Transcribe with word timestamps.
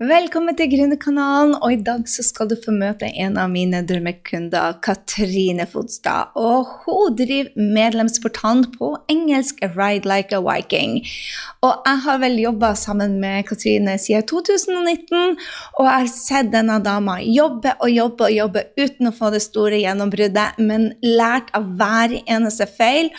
Velkommen 0.00 0.56
til 0.56 0.70
Gründerkanalen, 0.72 1.50
og 1.60 1.74
i 1.74 1.82
dag 1.84 2.06
så 2.08 2.22
skal 2.24 2.48
du 2.48 2.54
få 2.56 2.72
møte 2.72 3.04
en 3.20 3.34
av 3.36 3.50
mine 3.52 3.82
drømmekunder, 3.84 4.78
Katrine 4.80 5.66
Fodstad. 5.68 6.32
Og 6.40 6.70
hun 6.86 7.18
driver 7.18 7.50
medlemsportalen 7.76 8.64
på 8.78 8.94
engelsk 9.12 9.60
Ride 9.74 10.08
Like 10.08 10.32
a 10.32 10.40
Viking. 10.40 11.02
Og 11.60 11.84
jeg 11.84 12.02
har 12.06 12.24
vel 12.24 12.40
jobba 12.40 12.72
sammen 12.80 13.20
med 13.20 13.44
Katrine 13.52 13.98
siden 14.00 14.24
2019, 14.24 15.36
og 15.76 15.84
jeg 15.84 15.92
har 15.92 16.12
sett 16.16 16.52
denne 16.56 16.80
dama 16.80 17.20
jobbe 17.20 17.76
og 17.76 17.92
jobbe 17.92 18.30
og 18.30 18.38
jobbe 18.38 18.66
uten 18.80 19.12
å 19.12 19.16
få 19.20 19.34
det 19.36 19.44
store 19.44 19.84
gjennombruddet, 19.84 20.64
men 20.64 20.94
lært 21.04 21.52
av 21.52 21.74
hver 21.76 22.22
eneste 22.24 22.72
feil. 22.72 23.12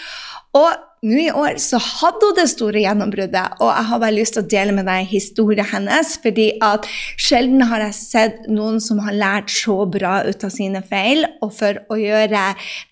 Og 0.57 0.73
nå 1.01 1.17
i 1.17 1.31
år 1.33 1.55
så 1.57 1.79
hadde 1.81 2.27
hun 2.29 2.35
det 2.37 2.45
store 2.51 2.83
gjennombruddet, 2.83 3.55
og 3.57 3.71
jeg 3.71 3.87
har 3.89 4.01
bare 4.03 4.13
lyst 4.13 4.35
til 4.35 4.43
å 4.43 4.49
dele 4.53 4.75
med 4.77 4.85
deg 4.85 5.07
historien 5.09 5.65
hennes. 5.65 6.13
fordi 6.21 6.47
at 6.61 6.85
sjelden 7.17 7.63
har 7.71 7.81
jeg 7.87 7.95
sett 7.97 8.43
noen 8.49 8.77
som 8.83 8.99
har 9.01 9.17
lært 9.17 9.49
så 9.49 9.79
bra 9.89 10.21
ut 10.27 10.45
av 10.45 10.53
sine 10.53 10.83
feil, 10.85 11.25
og 11.41 11.55
for 11.57 11.79
å 11.89 11.97
gjøre 11.97 12.43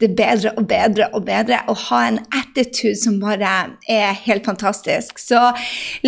det 0.02 0.12
bedre 0.18 0.56
og 0.58 0.66
bedre 0.72 1.10
og 1.14 1.26
bedre, 1.30 1.62
og 1.70 1.78
ha 1.90 2.02
en 2.08 2.22
attitude 2.34 2.98
som 2.98 3.20
bare 3.22 3.54
er 3.86 4.18
helt 4.26 4.50
fantastisk. 4.50 5.22
Så 5.22 5.52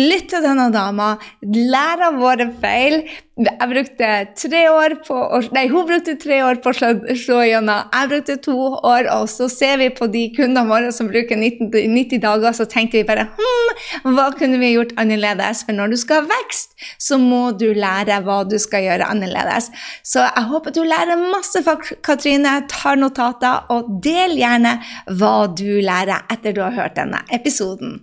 lytt 0.00 0.30
til 0.32 0.42
denne 0.42 0.72
dama, 0.74 1.14
lær 1.42 2.08
av 2.08 2.18
våre 2.18 2.50
feil. 2.62 3.04
Jeg 3.32 3.64
brukte 3.64 4.08
tre 4.36 4.58
år 4.68 4.92
på 5.06 5.14
å 5.16 5.38
Nei, 5.56 5.62
hun 5.72 5.86
brukte 5.88 6.18
tre 6.20 6.42
år 6.44 6.58
på 6.60 6.68
å 6.68 6.74
slå 7.16 7.38
gjennom. 7.48 7.86
Jeg 7.88 8.08
brukte 8.10 8.34
to 8.44 8.56
år, 8.84 9.06
og 9.08 9.24
så 9.32 9.46
ser 9.48 9.78
vi 9.80 9.86
på 9.88 10.04
de 10.12 10.26
kundene 10.36 10.68
våre 10.68 10.90
som 10.92 11.08
bruker 11.08 11.38
90, 11.40 11.70
90 11.72 12.20
dager 12.20 12.52
så 12.52 12.66
tenkte 12.68 12.98
vi 12.98 13.06
bare 13.08 13.24
hm, 13.38 14.10
hva 14.12 14.26
kunne 14.36 14.60
vi 14.60 14.74
gjort 14.74 14.92
annerledes? 15.00 15.62
For 15.64 15.72
når 15.78 15.94
du 15.94 15.96
skal 16.02 16.20
ha 16.20 16.28
vekst, 16.28 16.76
så 17.00 17.16
må 17.22 17.54
du 17.56 17.70
lære 17.72 18.18
hva 18.26 18.42
du 18.44 18.58
skal 18.60 18.84
gjøre 18.84 19.08
annerledes. 19.14 19.70
Så 20.04 20.20
jeg 20.26 20.44
håper 20.50 20.76
du 20.76 20.82
lærer 20.84 21.22
masse 21.22 21.62
fra 21.64 21.78
Katrine, 22.04 22.58
tar 22.68 23.00
notater, 23.00 23.64
og 23.72 23.94
del 24.04 24.36
gjerne 24.36 24.74
hva 25.22 25.48
du 25.48 25.80
lærer 25.80 26.28
etter 26.28 26.52
du 26.52 26.60
har 26.66 26.76
hørt 26.76 27.00
denne 27.00 27.24
episoden. 27.32 27.96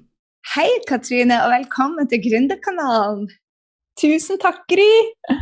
Hei, 0.55 0.65
Katrine, 0.89 1.43
og 1.45 1.53
velkommen 1.53 2.09
til 2.09 2.23
Gründerkanalen. 2.25 3.29
Tusen 3.99 4.39
takk, 4.39 4.61
Gry. 4.71 4.91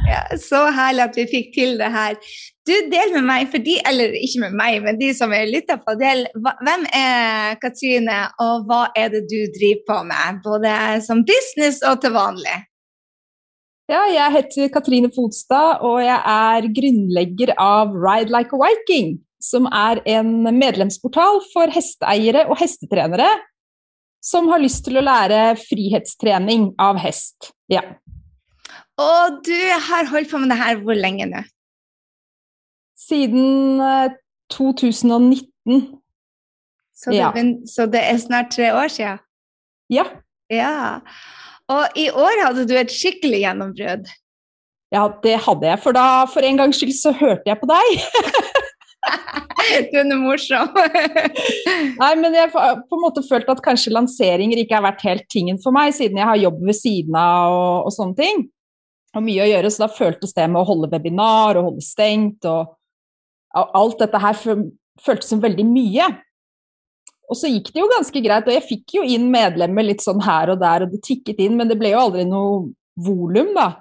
Ja, 0.10 0.24
så 0.42 0.64
herlig 0.74 1.04
at 1.06 1.18
vi 1.20 1.26
fikk 1.30 1.52
til 1.54 1.76
det 1.78 1.90
her. 1.94 2.16
Du, 2.68 2.74
del 2.92 3.14
med 3.14 3.28
meg, 3.28 3.50
for 3.52 3.62
de, 3.64 3.76
eller 3.88 4.16
ikke 4.18 4.42
med 4.48 4.56
meg, 4.58 4.80
men 4.84 4.98
de 5.00 5.12
som 5.16 5.34
er 5.36 5.50
lytter 5.52 5.78
på, 5.84 5.94
del, 6.00 6.26
hvem 6.36 6.88
er 6.98 7.60
Katrine, 7.62 8.24
og 8.44 8.66
hva 8.68 8.88
er 8.98 9.12
det 9.14 9.28
du 9.30 9.38
driver 9.56 9.84
på 9.92 10.00
med? 10.10 10.42
Både 10.46 10.74
som 11.06 11.22
business 11.28 11.84
og 11.86 12.02
til 12.02 12.16
vanlig. 12.18 12.58
Ja, 13.88 14.02
jeg 14.12 14.34
heter 14.34 14.72
Katrine 14.74 15.12
Fodstad, 15.16 15.84
og 15.86 16.02
jeg 16.04 16.18
er 16.18 16.72
grunnlegger 16.80 17.54
av 17.62 17.94
Ride 17.96 18.34
Like 18.34 18.58
a 18.58 18.64
Viking, 18.66 19.14
som 19.40 19.70
er 19.70 20.02
en 20.18 20.42
medlemsportal 20.58 21.40
for 21.54 21.72
hesteeiere 21.72 22.50
og 22.50 22.58
hestetrenere 22.60 23.30
som 24.28 24.50
har 24.52 24.60
lyst 24.60 24.84
til 24.88 25.00
å 25.00 25.06
lære 25.06 25.56
frihetstrening 25.62 26.72
av 26.82 27.00
hest. 27.00 27.54
Ja. 27.72 27.84
Og 28.98 29.42
du 29.46 29.58
har 29.90 30.10
holdt 30.10 30.32
på 30.32 30.40
med 30.42 30.50
det 30.50 30.58
her 30.58 30.82
hvor 30.82 30.98
lenge 30.98 31.28
nå? 31.30 31.44
Siden 32.98 33.82
2019. 34.54 35.76
Eh, 35.78 35.82
så 36.98 37.14
det, 37.14 37.20
ja. 37.20 37.32
så 37.70 37.86
det 37.86 38.02
er 38.02 38.18
snart 38.18 38.50
tre 38.56 38.72
år 38.74 38.90
siden? 38.90 39.20
Ja. 39.94 40.08
ja. 40.50 41.00
Og 41.70 42.00
i 42.00 42.08
år 42.10 42.42
hadde 42.42 42.66
du 42.66 42.74
et 42.80 42.92
skikkelig 42.92 43.44
gjennombrudd? 43.44 44.10
Ja, 44.92 45.06
det 45.24 45.36
hadde 45.46 45.70
jeg. 45.70 45.82
For 45.84 45.94
da, 45.94 46.26
for 46.32 46.48
en 46.48 46.58
gangs 46.58 46.80
skyld, 46.80 46.96
så 46.98 47.14
hørte 47.14 47.46
jeg 47.46 47.60
på 47.62 47.70
deg. 47.70 48.02
du 49.92 49.98
er 50.02 50.18
morsom. 50.18 50.74
Nei, 52.02 52.12
men 52.18 52.34
jeg 52.34 52.50
har 52.56 52.82
på 52.82 52.98
en 52.98 53.06
måte 53.06 53.22
følt 53.30 53.52
at 53.52 53.62
kanskje 53.62 53.94
lanseringer 53.94 54.64
ikke 54.64 54.80
har 54.80 54.88
vært 54.88 55.06
helt 55.06 55.30
tingen 55.30 55.62
for 55.62 55.76
meg, 55.76 55.94
siden 55.94 56.18
jeg 56.18 56.32
har 56.32 56.46
jobb 56.48 56.64
ved 56.66 56.82
siden 56.82 57.20
av 57.20 57.54
og, 57.54 57.92
og 57.92 57.94
sånne 57.94 58.24
ting 58.26 58.48
og 59.18 59.26
mye 59.26 59.44
å 59.44 59.50
gjøre, 59.50 59.72
så 59.74 59.86
da 59.86 59.92
føltes 59.92 60.36
det 60.38 60.46
med 60.52 60.62
å 60.62 60.68
holde 60.68 60.90
webinar 60.92 61.58
og 61.58 61.72
holde 61.72 61.86
stengt 61.86 62.48
og, 62.50 62.74
alt 63.58 64.02
dette 64.04 64.20
her 64.22 64.36
føltes 64.38 65.32
som 65.32 65.40
veldig 65.42 65.64
mye. 65.66 66.08
Og 67.28 67.40
så 67.40 67.50
gikk 67.50 67.72
det 67.74 67.82
jo 67.82 67.90
ganske 67.92 68.22
greit, 68.24 68.48
og 68.48 68.54
jeg 68.54 68.66
fikk 68.68 68.98
jo 69.00 69.06
inn 69.08 69.28
medlemmer 69.34 69.88
litt 69.88 70.04
sånn 70.04 70.22
her 70.24 70.54
og 70.54 70.62
der, 70.62 70.86
og 70.86 70.94
det 70.94 71.02
tikket 71.06 71.42
inn, 71.44 71.58
men 71.60 71.72
det 71.72 71.78
ble 71.80 71.92
jo 71.92 72.04
aldri 72.06 72.24
noe 72.28 72.68
volum, 73.04 73.52
da. 73.56 73.72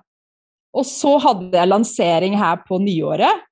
Og 0.77 0.87
så 0.89 1.15
hadde 1.23 1.55
jeg 1.55 1.71
lansering 1.71 2.37
her 2.41 2.63
på 2.67 2.81
nyåret, 2.83 3.45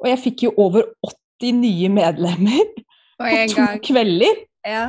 og 0.00 0.10
jeg 0.10 0.22
fikk 0.24 0.44
jo 0.48 0.52
over 0.60 0.90
80 1.06 1.56
nye 1.60 1.92
medlemmer 1.92 2.66
på 3.20 3.30
to 3.54 3.66
kvelder. 3.84 4.44
Ja. 4.66 4.84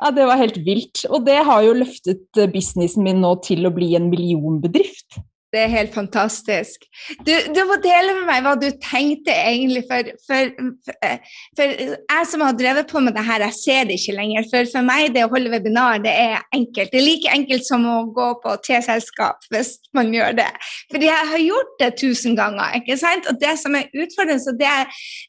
ja, 0.00 0.10
det 0.14 0.26
var 0.28 0.40
helt 0.40 0.58
vilt. 0.66 1.04
Og 1.10 1.24
det 1.26 1.38
har 1.46 1.62
jo 1.66 1.78
løftet 1.78 2.42
businessen 2.52 3.06
min 3.06 3.22
nå 3.22 3.36
til 3.46 3.66
å 3.66 3.74
bli 3.74 3.92
en 3.98 4.10
millionbedrift. 4.10 5.18
Det 5.56 5.62
er 5.64 5.72
helt 5.72 5.94
fantastisk. 5.94 6.82
Du, 7.24 7.32
du, 7.56 7.60
må 7.64 7.78
dele 7.80 8.12
med 8.18 8.26
meg 8.28 8.42
hva 8.44 8.52
du 8.60 8.66
tenkte 8.82 9.32
egentlig, 9.32 9.86
for, 9.88 10.10
for, 10.26 10.50
for, 10.84 11.30
for, 11.56 11.72
jeg 11.96 12.26
som 12.28 12.44
har 12.44 12.58
drevet 12.58 12.90
på 12.90 13.00
med 13.00 13.16
det 13.16 13.24
her, 13.24 13.44
jeg 13.46 13.56
ser 13.56 13.88
det 13.88 13.96
ikke 13.96 14.16
lenger. 14.18 14.44
For, 14.50 14.68
for 14.74 14.84
meg, 14.84 15.14
det 15.14 15.24
å 15.24 15.30
holde 15.32 15.52
webinar, 15.54 16.02
det 16.04 16.12
er 16.12 16.44
enkelt. 16.52 16.92
Det 16.92 17.00
er 17.00 17.06
like 17.06 17.32
enkelt 17.38 17.64
som 17.64 17.88
å 17.88 17.96
gå 18.18 18.28
på 18.44 18.52
T-selskap 18.68 19.48
hvis 19.54 19.72
man 19.96 20.12
gjør 20.12 20.36
det. 20.42 20.50
Fordi 20.92 21.08
jeg 21.08 21.32
har 21.32 21.44
gjort 21.46 21.74
det 21.80 21.90
tusen 22.04 22.36
ganger. 22.36 22.76
ikke 22.82 23.00
sant? 23.00 23.32
Og 23.32 23.40
det 23.40 23.56
som 23.62 23.80
er 23.80 23.88
utfordrende, 23.96 24.44
så 24.44 24.52
det, 24.60 24.76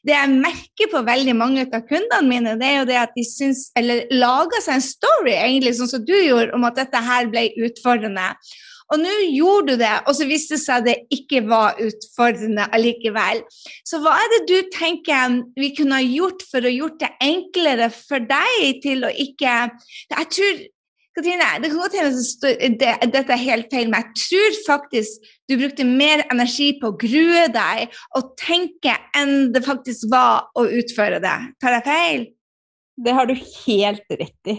det 0.04 0.16
jeg 0.18 0.38
merker 0.44 0.92
på 0.92 1.04
veldig 1.08 1.38
mange 1.40 1.64
av 1.64 1.88
kundene 1.88 2.20
mine, 2.28 2.58
det 2.60 2.68
er 2.68 2.80
jo 2.82 2.88
det 2.92 3.00
at 3.06 3.16
de 3.16 3.24
syns, 3.24 3.70
eller 3.80 4.04
lager 4.12 4.60
seg 4.60 4.76
en 4.76 4.88
story, 4.92 5.38
egentlig, 5.38 5.78
sånn 5.80 5.94
som 5.96 6.04
du 6.04 6.16
gjorde, 6.18 6.52
om 6.52 6.68
at 6.68 6.76
dette 6.84 7.06
her 7.08 7.32
ble 7.32 7.48
utfordrende. 7.64 8.34
Og 8.88 9.02
nå 9.02 9.14
gjorde 9.34 9.74
du 9.74 9.82
det, 9.82 9.92
og 10.08 10.16
så 10.16 10.28
viste 10.28 10.56
det 10.56 10.62
seg 10.62 10.80
at 10.80 10.86
det 10.86 11.18
ikke 11.18 11.42
var 11.48 11.76
utfordrende 11.84 12.64
allikevel. 12.72 13.42
Så 13.84 14.00
hva 14.00 14.14
er 14.16 14.32
det 14.34 14.40
du 14.48 14.72
tenker 14.72 15.42
vi 15.58 15.74
kunne 15.76 16.00
ha 16.00 16.04
gjort 16.04 16.44
for 16.48 16.64
å 16.64 16.72
gjort 16.72 16.98
det 17.02 17.12
enklere 17.24 17.90
for 17.92 18.24
deg 18.24 18.82
til 18.84 19.04
å 19.04 19.12
ikke 19.12 19.54
Jeg 19.68 20.28
tror 20.34 20.66
Katrine, 21.18 21.46
det 21.58 21.70
kan 21.72 21.80
godt 21.82 21.96
hende 21.98 22.90
at 22.92 23.10
dette 23.10 23.34
er 23.34 23.42
helt 23.42 23.72
feil, 23.72 23.88
men 23.90 24.04
jeg 24.04 24.22
tror 24.22 24.58
faktisk 24.68 25.30
du 25.50 25.56
brukte 25.58 25.86
mer 25.86 26.22
energi 26.30 26.68
på 26.78 26.92
å 26.92 26.98
grue 27.00 27.48
deg 27.50 27.96
og 28.14 28.36
tenke 28.38 28.94
enn 29.18 29.50
det 29.54 29.64
faktisk 29.66 30.06
var 30.12 30.46
å 30.54 30.68
utføre 30.78 31.18
det. 31.24 31.38
Tar 31.58 31.78
jeg 31.78 31.86
feil? 31.88 32.26
Det 33.02 33.14
har 33.16 33.26
du 33.26 33.34
helt 33.34 34.14
rett 34.20 34.52
i. 34.52 34.56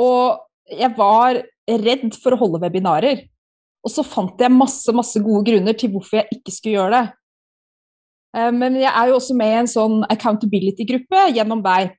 Og 0.00 0.40
jeg 0.70 0.94
var 0.96 1.40
redd 1.70 2.16
for 2.22 2.34
å 2.34 2.40
holde 2.40 2.62
webinarer. 2.62 3.24
Og 3.80 3.92
så 3.92 4.04
fant 4.04 4.40
jeg 4.40 4.52
masse, 4.52 4.92
masse 4.92 5.20
gode 5.24 5.46
grunner 5.48 5.76
til 5.78 5.92
hvorfor 5.94 6.20
jeg 6.20 6.38
ikke 6.38 6.54
skulle 6.54 6.76
gjøre 6.76 6.98
det. 6.98 7.06
Eh, 8.36 8.50
men 8.54 8.76
jeg 8.80 8.90
er 8.90 9.10
jo 9.10 9.16
også 9.18 9.36
med 9.38 9.54
i 9.54 9.60
en 9.62 9.70
sånn 9.70 9.96
accountability-gruppe 10.12 11.30
gjennom 11.36 11.64
deg. 11.64 11.94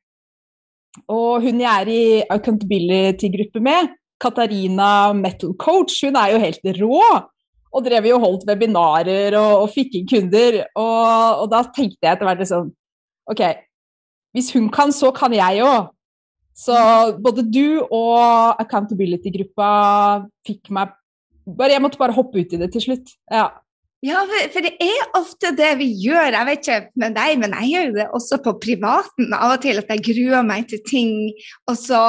Og 1.11 1.43
hun 1.45 1.61
jeg 1.63 1.71
er 1.71 1.91
i 1.91 2.03
accountability-gruppe 2.35 3.63
med, 3.63 3.95
Katarina 4.21 5.13
Metal 5.17 5.55
Coach, 5.57 6.03
hun 6.05 6.17
er 6.19 6.35
jo 6.35 6.41
helt 6.43 6.67
rå. 6.77 7.01
Og 7.71 7.85
drev 7.85 8.09
jo 8.09 8.19
holdt 8.19 8.43
webinarer 8.49 9.33
og, 9.39 9.63
og 9.63 9.71
fikk 9.73 9.95
inn 9.97 10.07
kunder. 10.09 10.59
Og, 10.75 11.41
og, 11.41 11.45
da 11.53 11.63
tenkte 11.71 12.03
jeg 12.03 12.11
etter 12.11 12.27
hvert 12.27 12.43
liksom 12.43 12.69
OK, 13.31 13.41
hvis 14.35 14.51
hun 14.55 14.67
kan, 14.73 14.91
så 14.91 15.11
kan 15.15 15.33
jeg 15.33 15.63
òg. 15.63 15.89
Så 16.61 16.77
både 17.23 17.45
du 17.49 17.81
og 17.87 18.61
accountability-gruppa 18.61 19.69
fikk 20.47 20.69
meg 20.73 20.93
bare, 21.41 21.73
Jeg 21.73 21.81
måtte 21.81 21.97
bare 21.97 22.13
hoppe 22.13 22.43
ut 22.43 22.53
i 22.53 22.59
det 22.61 22.69
til 22.75 22.83
slutt. 22.85 23.15
Ja. 23.31 23.49
Ja, 24.01 24.23
for 24.49 24.65
det 24.65 24.71
er 24.81 25.01
ofte 25.17 25.51
det 25.53 25.75
vi 25.77 25.87
gjør. 26.01 26.33
Jeg 26.33 26.47
vet 26.47 26.61
ikke 26.63 26.77
med 26.97 27.13
deg, 27.13 27.35
men 27.41 27.51
jeg 27.53 27.67
gjør 27.69 27.91
det 27.97 28.05
også 28.17 28.39
på 28.41 28.53
privaten. 28.63 29.33
Av 29.37 29.53
og 29.55 29.61
til 29.61 29.77
at 29.77 29.91
jeg 29.93 30.01
gruer 30.07 30.45
meg 30.45 30.65
til 30.71 30.81
ting, 30.87 31.11
og 31.69 31.77
så 31.77 31.99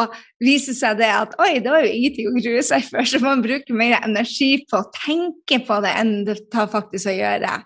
viser 0.41 0.77
seg 0.77 1.03
det 1.03 1.11
at 1.13 1.37
oi, 1.43 1.59
det 1.61 1.73
var 1.73 1.85
jo 1.85 1.93
ingenting 1.93 2.31
å 2.31 2.37
grue 2.39 2.63
seg 2.65 2.87
for. 2.89 3.05
Så 3.09 3.21
man 3.25 3.45
bruker 3.45 3.77
mer 3.77 3.99
energi 4.01 4.63
på 4.71 4.81
å 4.81 4.89
tenke 4.97 5.61
på 5.67 5.81
det 5.85 5.93
enn 6.01 6.15
det 6.29 6.39
tar 6.53 6.71
faktisk 6.73 7.13
å 7.13 7.17
gjøre. 7.19 7.59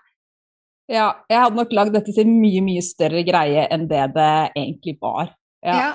Ja, 0.91 1.07
jeg 1.31 1.43
hadde 1.43 1.59
nok 1.59 1.71
lagd 1.75 1.95
dette 1.95 2.11
til 2.11 2.27
en 2.27 2.35
mye, 2.41 2.63
mye 2.63 2.83
større 2.83 3.23
greie 3.27 3.63
enn 3.71 3.87
det 3.87 4.09
det 4.15 4.33
egentlig 4.55 4.97
var. 5.03 5.31
Ja. 5.63 5.79
ja. 5.79 5.89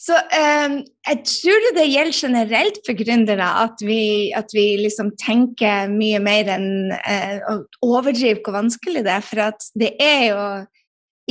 Så 0.00 0.16
um, 0.16 0.76
jeg 1.06 1.18
tror 1.28 1.66
det 1.76 1.86
gjelder 1.90 2.16
generelt 2.16 2.78
for 2.86 2.96
gründere 2.96 3.48
at 3.62 3.82
vi, 3.84 4.30
at 4.36 4.52
vi 4.56 4.64
liksom 4.80 5.12
tenker 5.20 5.90
mye 5.92 6.20
mer 6.24 6.48
enn 6.56 6.92
uh, 6.94 7.36
å 7.52 7.56
overdrive 7.98 8.40
hvor 8.40 8.56
vanskelig 8.56 9.04
det 9.06 9.12
er. 9.12 9.26
For 9.26 9.42
det 9.80 9.90
er 10.00 10.22
jo 10.30 10.44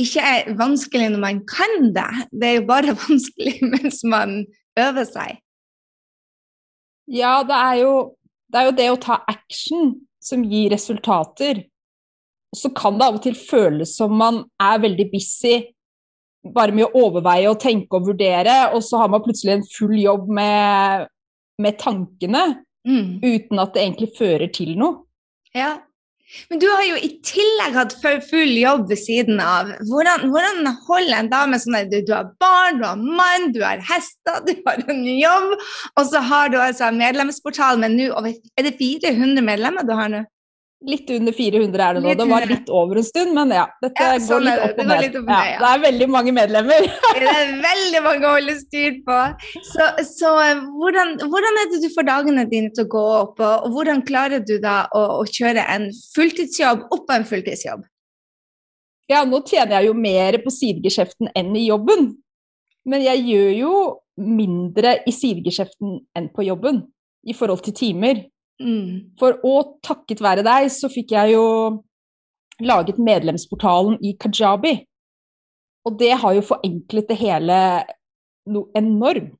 ikke 0.00 0.54
vanskelig 0.58 1.10
når 1.12 1.22
man 1.24 1.40
kan 1.50 1.90
det, 1.96 2.06
det 2.30 2.48
er 2.48 2.58
jo 2.60 2.68
bare 2.70 2.96
vanskelig 3.06 3.58
mens 3.72 4.04
man 4.06 4.44
øver 4.78 5.08
seg. 5.08 5.40
Ja, 7.10 7.40
det 7.42 7.58
er 7.58 7.82
jo 7.82 7.94
det, 8.50 8.60
er 8.60 8.70
jo 8.70 8.78
det 8.78 8.88
å 8.92 9.02
ta 9.02 9.18
action 9.30 9.92
som 10.22 10.46
gir 10.46 10.70
resultater. 10.70 11.64
Så 12.54 12.70
kan 12.74 12.98
det 12.98 13.06
av 13.06 13.18
og 13.18 13.24
til 13.24 13.36
føles 13.38 13.96
som 13.98 14.14
man 14.18 14.44
er 14.62 14.80
veldig 14.82 15.10
busy 15.12 15.58
bare 16.44 16.72
med 16.72 16.86
å 16.86 17.04
overveie 17.06 17.50
og 17.50 17.60
tenke 17.60 17.98
og 17.98 18.06
vurdere, 18.08 18.70
og 18.74 18.82
så 18.86 19.02
har 19.02 19.12
man 19.12 19.22
plutselig 19.24 19.58
en 19.58 19.68
full 19.68 19.96
jobb 20.00 20.28
med, 20.40 21.06
med 21.60 21.78
tankene, 21.78 22.48
Mm. 22.80 23.20
uten 23.20 23.58
at 23.60 23.74
det 23.74 23.82
egentlig 23.82 24.06
fører 24.16 24.48
til 24.56 24.70
noe. 24.80 25.02
Ja. 25.52 25.74
Men 26.48 26.60
du 26.62 26.66
har 26.70 26.84
jo 26.86 26.94
i 26.96 27.10
tillegg 27.26 27.74
hatt 27.74 27.92
full 28.00 28.54
jobb 28.56 28.86
ved 28.88 28.96
siden 29.02 29.40
av. 29.42 29.72
Hvordan, 29.90 30.30
hvordan 30.30 30.70
holder 30.86 31.16
en 31.18 31.28
dame 31.28 31.58
sånn 31.60 31.76
at 31.76 31.90
du, 31.90 31.98
du 32.06 32.14
har 32.14 32.30
barn, 32.40 32.78
du 32.80 32.86
har 32.86 32.96
mann, 32.96 33.50
du 33.52 33.60
har 33.60 33.82
hester, 33.84 34.40
du 34.46 34.54
har 34.64 34.80
en 34.88 35.04
jobb, 35.04 35.56
og 35.92 36.08
så 36.08 36.22
har 36.24 36.48
du 36.48 36.56
altså 36.56 36.88
medlemsportal 36.94 37.82
med 37.82 37.98
nå 37.98 38.08
Er 38.24 38.64
det 38.64 38.78
400 38.78 39.42
medlemmer 39.44 39.84
du 39.84 39.92
har 39.98 40.08
nå? 40.08 40.22
Litt 40.88 41.10
under 41.12 41.34
400 41.36 41.82
er 41.84 41.96
det 41.98 42.00
nå. 42.00 42.12
Det 42.16 42.24
var 42.30 42.46
litt 42.48 42.70
over 42.72 42.96
en 42.96 43.04
stund, 43.04 43.34
men 43.36 43.50
ja. 43.52 43.66
Dette 43.84 44.00
Ja, 44.00 44.14
går 44.14 44.22
sånn 44.24 44.46
litt 44.46 44.62
opp 44.64 44.78
og 44.80 44.86
ned. 44.88 45.02
opp 45.10 45.18
og 45.18 45.26
ned, 45.28 45.48
ja. 45.50 45.58
Det 45.60 45.68
er 45.70 45.82
veldig 45.82 46.08
mange 46.08 46.32
medlemmer. 46.32 46.86
Det 47.20 47.32
er 47.34 47.50
veldig 47.66 48.00
mange 48.06 48.24
å 48.24 48.30
holde 48.38 48.54
styr 48.62 48.96
på. 49.04 49.18
Så, 49.68 49.88
så 50.08 50.30
eh, 50.46 50.62
hvordan, 50.80 51.12
hvordan 51.20 51.60
er 51.60 51.68
det 51.74 51.82
du 51.84 51.88
får 51.92 52.08
dagene 52.08 52.46
dine 52.48 52.72
til 52.72 52.86
å 52.86 52.90
gå 52.96 53.04
opp, 53.18 53.44
og, 53.44 53.66
og 53.68 53.76
hvordan 53.76 54.00
klarer 54.08 54.40
du 54.40 54.54
da 54.64 54.78
å, 54.96 55.04
å 55.20 55.28
kjøre 55.28 55.66
en 55.76 55.90
fulltidsjobb 56.16 56.88
opp 56.88 57.12
av 57.12 57.18
en 57.18 57.28
fulltidsjobb? 57.28 57.84
Ja, 59.10 59.20
nå 59.28 59.42
tjener 59.44 59.80
jeg 59.82 59.90
jo 59.90 59.94
mer 60.00 60.40
på 60.40 60.52
sidegeskjeften 60.54 61.32
enn 61.36 61.52
i 61.60 61.66
jobben. 61.66 62.14
Men 62.88 63.04
jeg 63.04 63.26
gjør 63.28 63.52
jo 63.58 63.74
mindre 64.16 64.96
i 65.04 65.12
sidegeskjeften 65.12 65.98
enn 66.16 66.32
på 66.32 66.48
jobben 66.48 66.86
i 67.28 67.36
forhold 67.36 67.66
til 67.68 67.76
timer. 67.76 68.24
Mm. 68.60 69.16
For 69.20 69.40
og 69.46 69.78
takket 69.86 70.20
være 70.22 70.44
deg, 70.46 70.68
så 70.72 70.90
fikk 70.92 71.14
jeg 71.16 71.34
jo 71.34 71.44
laget 72.60 73.00
medlemsportalen 73.00 73.98
i 74.04 74.14
Kajabi. 74.20 74.76
Og 75.88 75.96
det 76.00 76.12
har 76.20 76.36
jo 76.36 76.44
forenklet 76.44 77.08
det 77.08 77.16
hele 77.20 77.60
noe 78.50 78.68
enormt. 78.76 79.36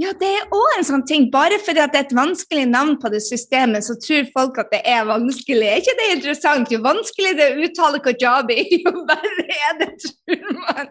Ja, 0.00 0.14
det 0.16 0.28
er 0.32 0.52
òg 0.54 0.78
en 0.78 0.86
sånn 0.86 1.02
ting. 1.04 1.26
Bare 1.32 1.58
fordi 1.60 1.82
det 1.92 1.98
er 1.98 2.06
et 2.06 2.14
vanskelig 2.16 2.62
navn 2.70 2.94
på 3.02 3.10
det 3.12 3.20
systemet, 3.20 3.84
så 3.84 3.98
tror 4.00 4.30
folk 4.32 4.60
at 4.62 4.70
det 4.72 4.80
er 4.88 5.04
vanskelig. 5.04 5.66
Er 5.66 5.82
ikke 5.82 5.96
det 5.98 6.06
interessant? 6.14 6.72
Jo 6.72 6.80
vanskeligere 6.86 7.36
det 7.36 7.48
er 7.48 7.58
å 7.58 7.66
uttale 7.66 8.00
kajabi, 8.06 8.56
jo 8.84 8.94
verre 9.10 9.58
er 9.58 9.76
det, 9.82 9.90
tror 10.06 10.54
man. 10.62 10.88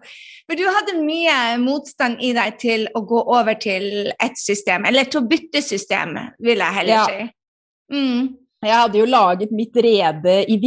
For 0.50 0.57
du 0.57 0.66
hadde 0.66 0.96
mye 1.06 1.60
motstand 1.62 2.24
i 2.25 2.31
deg 2.34 2.56
til 2.57 2.88
å 2.98 3.04
gå 3.06 3.19
over 3.22 3.54
til 3.62 4.10
ett 4.18 4.38
system, 4.40 4.88
eller 4.90 5.06
til 5.06 5.22
å 5.22 5.28
bytte 5.30 5.62
system, 5.62 6.16
vil 6.42 6.57
jeg 6.57 6.74
heller 6.74 6.96
Ja. 6.96 7.06
si. 7.06 7.30
Mm. 7.94 8.38
Jeg 8.66 8.75
hadde 8.75 8.98
jo 8.98 9.06
laget 9.06 9.51
mitt 9.51 9.75
rede 9.75 10.50
i 10.50 10.57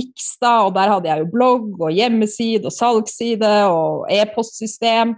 da, 0.41 0.65
og 0.65 0.75
der 0.75 0.89
hadde 0.89 1.09
jeg 1.09 1.19
jo 1.19 1.31
blogg 1.33 1.81
og 1.81 1.91
hjemmeside 1.93 2.65
og 2.65 2.73
salgsside 2.73 3.51
og 3.69 4.07
e-postsystem. 4.09 5.17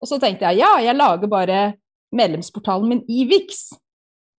Og 0.00 0.08
så 0.08 0.18
tenkte 0.18 0.48
jeg 0.48 0.58
ja, 0.58 0.78
jeg 0.80 0.96
lager 0.96 1.28
bare 1.28 1.74
medlemsportalen 2.10 2.88
min 2.88 3.04
i 3.08 3.26
Vix. 3.26 3.70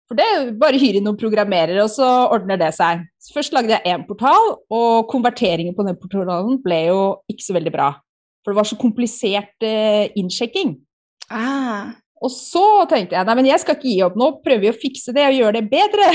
For 0.07 0.15
det 0.15 0.25
er 0.25 0.35
jo 0.39 0.51
bare 0.59 0.79
hyre 0.79 0.97
inn 0.99 1.05
noen 1.07 1.19
programmerere, 1.19 1.83
og 1.83 1.89
så 1.91 2.27
ordner 2.31 2.57
det 2.57 2.73
seg. 2.75 3.05
Så 3.19 3.35
først 3.35 3.53
lagde 3.53 3.75
jeg 3.75 3.83
én 3.85 4.07
portal, 4.07 4.57
og 4.71 5.07
konverteringen 5.11 5.75
på 5.75 5.85
den 5.85 5.95
portalen 5.99 6.61
ble 6.63 6.87
jo 6.87 7.01
ikke 7.29 7.43
så 7.43 7.53
veldig 7.53 7.71
bra. 7.75 7.89
For 8.47 8.55
det 8.55 8.61
var 8.61 8.67
så 8.69 8.77
komplisert 8.79 9.65
eh, 9.67 10.07
innsjekking. 10.15 10.77
Ah. 11.27 11.97
Og 12.23 12.31
så 12.31 12.63
tenkte 12.87 13.17
jeg 13.17 13.27
nei, 13.27 13.35
men 13.35 13.49
jeg 13.49 13.59
skal 13.59 13.75
ikke 13.75 13.89
gi 13.89 13.97
opp, 14.05 14.15
nå 14.15 14.29
prøver 14.39 14.61
vi 14.63 14.69
å 14.71 14.77
fikse 14.79 15.11
det 15.11 15.25
og 15.27 15.35
gjøre 15.35 15.59
det 15.59 15.65
bedre. 15.73 16.07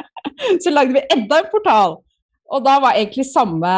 så 0.64 0.72
lagde 0.74 0.96
vi 0.96 1.04
enda 1.14 1.38
en 1.38 1.46
portal. 1.52 1.94
Og 2.50 2.64
da 2.66 2.80
var 2.82 2.98
egentlig 2.98 3.28
samme 3.30 3.70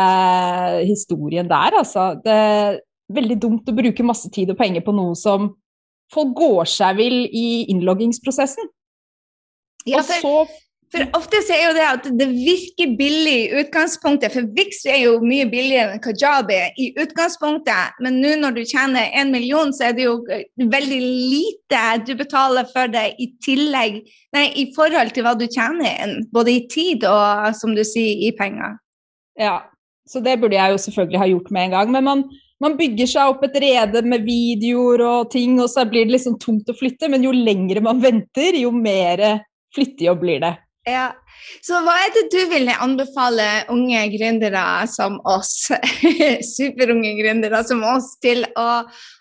historien 0.80 1.50
der, 1.50 1.76
altså. 1.82 2.14
Det 2.24 2.32
er 2.32 2.80
veldig 3.12 3.36
dumt 3.44 3.68
å 3.68 3.76
bruke 3.76 4.08
masse 4.08 4.32
tid 4.32 4.54
og 4.54 4.56
penger 4.56 4.86
på 4.86 4.96
noe 4.96 5.12
som 5.18 5.50
folk 6.10 6.32
går 6.40 6.72
seg 6.72 6.96
vill 7.02 7.20
i 7.26 7.66
innloggingsprosessen. 7.68 8.72
Ja, 9.84 10.00
og 10.00 10.08
så 10.08 10.34
for 10.90 11.06
ofte 11.14 11.38
så 11.46 11.54
er 11.54 11.64
jo 11.68 11.74
det 11.76 11.86
at 11.86 12.06
det 12.18 12.26
virker 12.32 12.94
billig 12.98 13.34
i 13.44 13.60
utgangspunktet, 13.62 14.32
for 14.34 14.48
Vix 14.56 14.82
er 14.90 15.04
jo 15.04 15.12
mye 15.22 15.46
billigere 15.50 15.94
enn 15.94 16.02
Kajabi 16.02 16.58
i 16.82 16.88
utgangspunktet, 16.98 18.00
men 18.02 18.18
nå 18.22 18.34
når 18.40 18.56
du 18.58 18.62
tjener 18.64 19.12
en 19.20 19.30
million, 19.30 19.70
så 19.74 19.90
er 19.90 19.94
det 19.98 20.08
jo 20.08 20.16
veldig 20.58 21.00
lite 21.00 21.82
du 22.08 22.16
betaler 22.18 22.66
for 22.72 22.90
det 22.90 23.12
i 23.22 23.30
tillegg, 23.44 24.00
nei, 24.34 24.46
i 24.58 24.70
forhold 24.74 25.14
til 25.14 25.26
hva 25.26 25.36
du 25.38 25.46
tjener 25.46 25.94
inn, 26.06 26.16
både 26.34 26.56
i 26.56 26.64
tid 26.70 27.06
og, 27.06 27.52
som 27.58 27.76
du 27.76 27.84
sier, 27.86 28.26
i 28.26 28.32
penger. 28.36 28.74
Ja, 29.38 29.60
så 30.10 30.18
det 30.24 30.40
burde 30.42 30.58
jeg 30.58 30.74
jo 30.74 30.80
selvfølgelig 30.82 31.20
ha 31.22 31.28
gjort 31.30 31.52
med 31.54 31.68
en 31.68 31.76
gang. 31.76 31.92
Men 31.94 32.06
man, 32.06 32.24
man 32.62 32.74
bygger 32.78 33.08
seg 33.12 33.30
opp 33.30 33.44
et 33.46 33.60
rede 33.62 34.02
med 34.02 34.26
videoer 34.26 35.04
og 35.06 35.30
ting, 35.30 35.60
og 35.62 35.70
så 35.70 35.86
blir 35.86 36.08
det 36.08 36.16
liksom 36.16 36.34
tungt 36.42 36.70
å 36.70 36.76
flytte. 36.76 37.08
Men 37.12 37.22
jo 37.24 37.34
lengre 37.36 37.82
man 37.84 38.02
venter, 38.02 38.58
jo 38.58 38.72
mer 38.74 39.22
flyttejobb 39.76 40.24
blir 40.24 40.42
det. 40.42 40.52
Ja. 40.90 41.08
Så 41.64 41.80
hva 41.84 41.94
er 42.04 42.12
det 42.14 42.26
du 42.32 42.40
vil 42.52 42.68
anbefale 42.72 43.46
unge 43.72 44.02
gründere 44.12 44.64
som 44.90 45.18
oss, 45.28 45.70
superunge 46.56 47.14
gründere 47.18 47.62
som 47.66 47.82
oss, 47.86 48.12
til 48.22 48.44
å, 48.58 48.68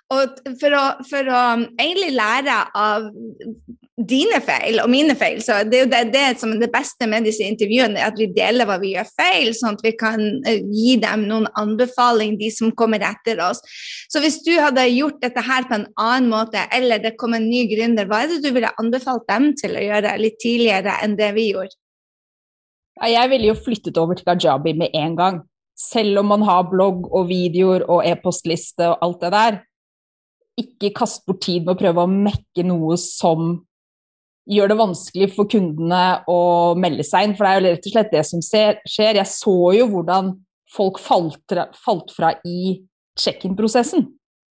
og 0.09 0.39
for, 0.57 0.73
å, 0.73 0.85
for 1.05 1.27
å 1.29 1.41
egentlig 1.77 2.15
lære 2.17 2.55
av 2.77 3.11
dine 4.09 4.39
feil 4.41 4.79
og 4.81 4.89
mine 4.89 5.13
feil. 5.19 5.41
Så 5.43 5.59
det 5.67 5.75
er 5.75 5.83
jo 5.83 5.89
det, 5.91 5.99
det 6.13 6.23
som 6.39 6.53
er 6.53 6.61
det 6.63 6.71
beste 6.73 7.05
med 7.09 7.27
disse 7.27 7.45
intervjuene, 7.45 8.01
at 8.01 8.17
vi 8.17 8.29
deler 8.33 8.65
hva 8.65 8.79
vi 8.81 8.93
gjør 8.95 9.09
feil, 9.11 9.51
sånn 9.57 9.77
at 9.77 9.83
vi 9.85 9.91
kan 9.99 10.23
eh, 10.47 10.63
gi 10.63 10.95
dem 11.01 11.27
noen 11.29 11.45
anbefaling, 11.59 12.37
de 12.39 12.49
som 12.53 12.71
kommer 12.79 13.03
etter 13.05 13.41
oss. 13.43 13.61
Så 14.09 14.23
hvis 14.23 14.39
du 14.45 14.53
hadde 14.57 14.87
gjort 14.89 15.19
dette 15.21 15.43
her 15.45 15.67
på 15.69 15.77
en 15.77 15.85
annen 15.99 16.31
måte, 16.31 16.63
eller 16.73 17.03
det 17.03 17.17
kom 17.19 17.35
en 17.37 17.49
ny 17.49 17.65
gründer, 17.69 18.09
hva 18.09 18.23
er 18.23 18.33
det 18.33 18.41
du 18.47 18.49
ville 18.55 18.73
anbefalt 18.81 19.27
dem 19.29 19.51
til 19.59 19.77
å 19.77 19.85
gjøre 19.85 20.17
litt 20.23 20.41
tidligere 20.41 20.97
enn 21.03 21.19
det 21.19 21.29
vi 21.37 21.51
gjorde? 21.51 21.77
Jeg 22.99 23.31
ville 23.31 23.51
jo 23.51 23.61
flyttet 23.61 23.97
over 23.99 24.17
til 24.17 24.27
Kajabi 24.27 24.73
med 24.79 24.95
en 24.97 25.15
gang. 25.19 25.41
Selv 25.79 26.19
om 26.19 26.33
man 26.33 26.41
har 26.43 26.65
blogg 26.67 27.05
og 27.07 27.29
videoer 27.29 27.85
og 27.87 28.03
e-postliste 28.07 28.89
og 28.89 29.05
alt 29.05 29.21
det 29.23 29.35
der. 29.37 29.65
Ikke 30.59 30.93
kaste 30.95 31.25
bort 31.29 31.41
tid 31.45 31.65
med 31.65 31.75
å 31.75 31.79
prøve 31.79 32.05
å 32.05 32.11
mekke 32.11 32.65
noe 32.67 32.97
som 32.99 33.57
gjør 34.49 34.71
det 34.71 34.79
vanskelig 34.79 35.29
for 35.35 35.49
kundene 35.49 36.03
å 36.29 36.39
melde 36.79 37.05
seg 37.05 37.27
inn. 37.27 37.35
For 37.37 37.45
det 37.45 37.51
er 37.51 37.59
jo 37.59 37.65
rett 37.67 37.89
og 37.89 37.95
slett 37.95 38.13
det 38.15 38.23
som 38.27 38.45
skjer. 38.45 38.79
Jeg 39.19 39.29
så 39.29 39.57
jo 39.77 39.89
hvordan 39.91 40.33
folk 40.73 41.01
falt, 41.01 41.59
falt 41.77 42.13
fra 42.15 42.33
i 42.47 42.79
check-in-prosessen. 43.19 44.07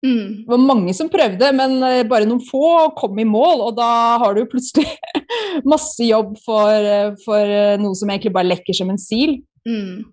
Mm. 0.07 0.45
Det 0.45 0.51
var 0.53 0.61
mange 0.63 0.93
som 0.95 1.09
prøvde, 1.11 1.49
men 1.57 1.79
eh, 1.87 2.03
bare 2.09 2.29
noen 2.29 2.43
få 2.45 2.91
kom 2.99 3.17
i 3.19 3.27
mål, 3.27 3.65
og 3.69 3.79
da 3.79 3.89
har 4.23 4.37
du 4.37 4.45
plutselig 4.51 4.87
masse 5.73 6.05
jobb 6.05 6.37
for, 6.45 6.71
eh, 6.71 7.15
for 7.25 7.41
eh, 7.41 7.79
noe 7.81 7.97
som 7.99 8.13
egentlig 8.13 8.35
bare 8.37 8.51
lekker 8.53 8.77
som 8.77 8.93
en 8.93 9.01
sil. 9.01 9.39
Mm. 9.67 10.05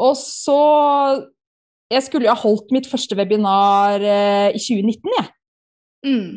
Og 0.00 0.16
så 0.18 0.60
Jeg 1.90 2.06
skulle 2.06 2.28
jo 2.28 2.34
ha 2.34 2.38
holdt 2.38 2.70
mitt 2.74 2.86
første 2.86 3.16
webinar 3.18 3.98
eh, 3.98 4.50
i 4.54 4.60
2019, 4.62 5.14
jeg. 5.18 5.30
Mm. 6.06 6.28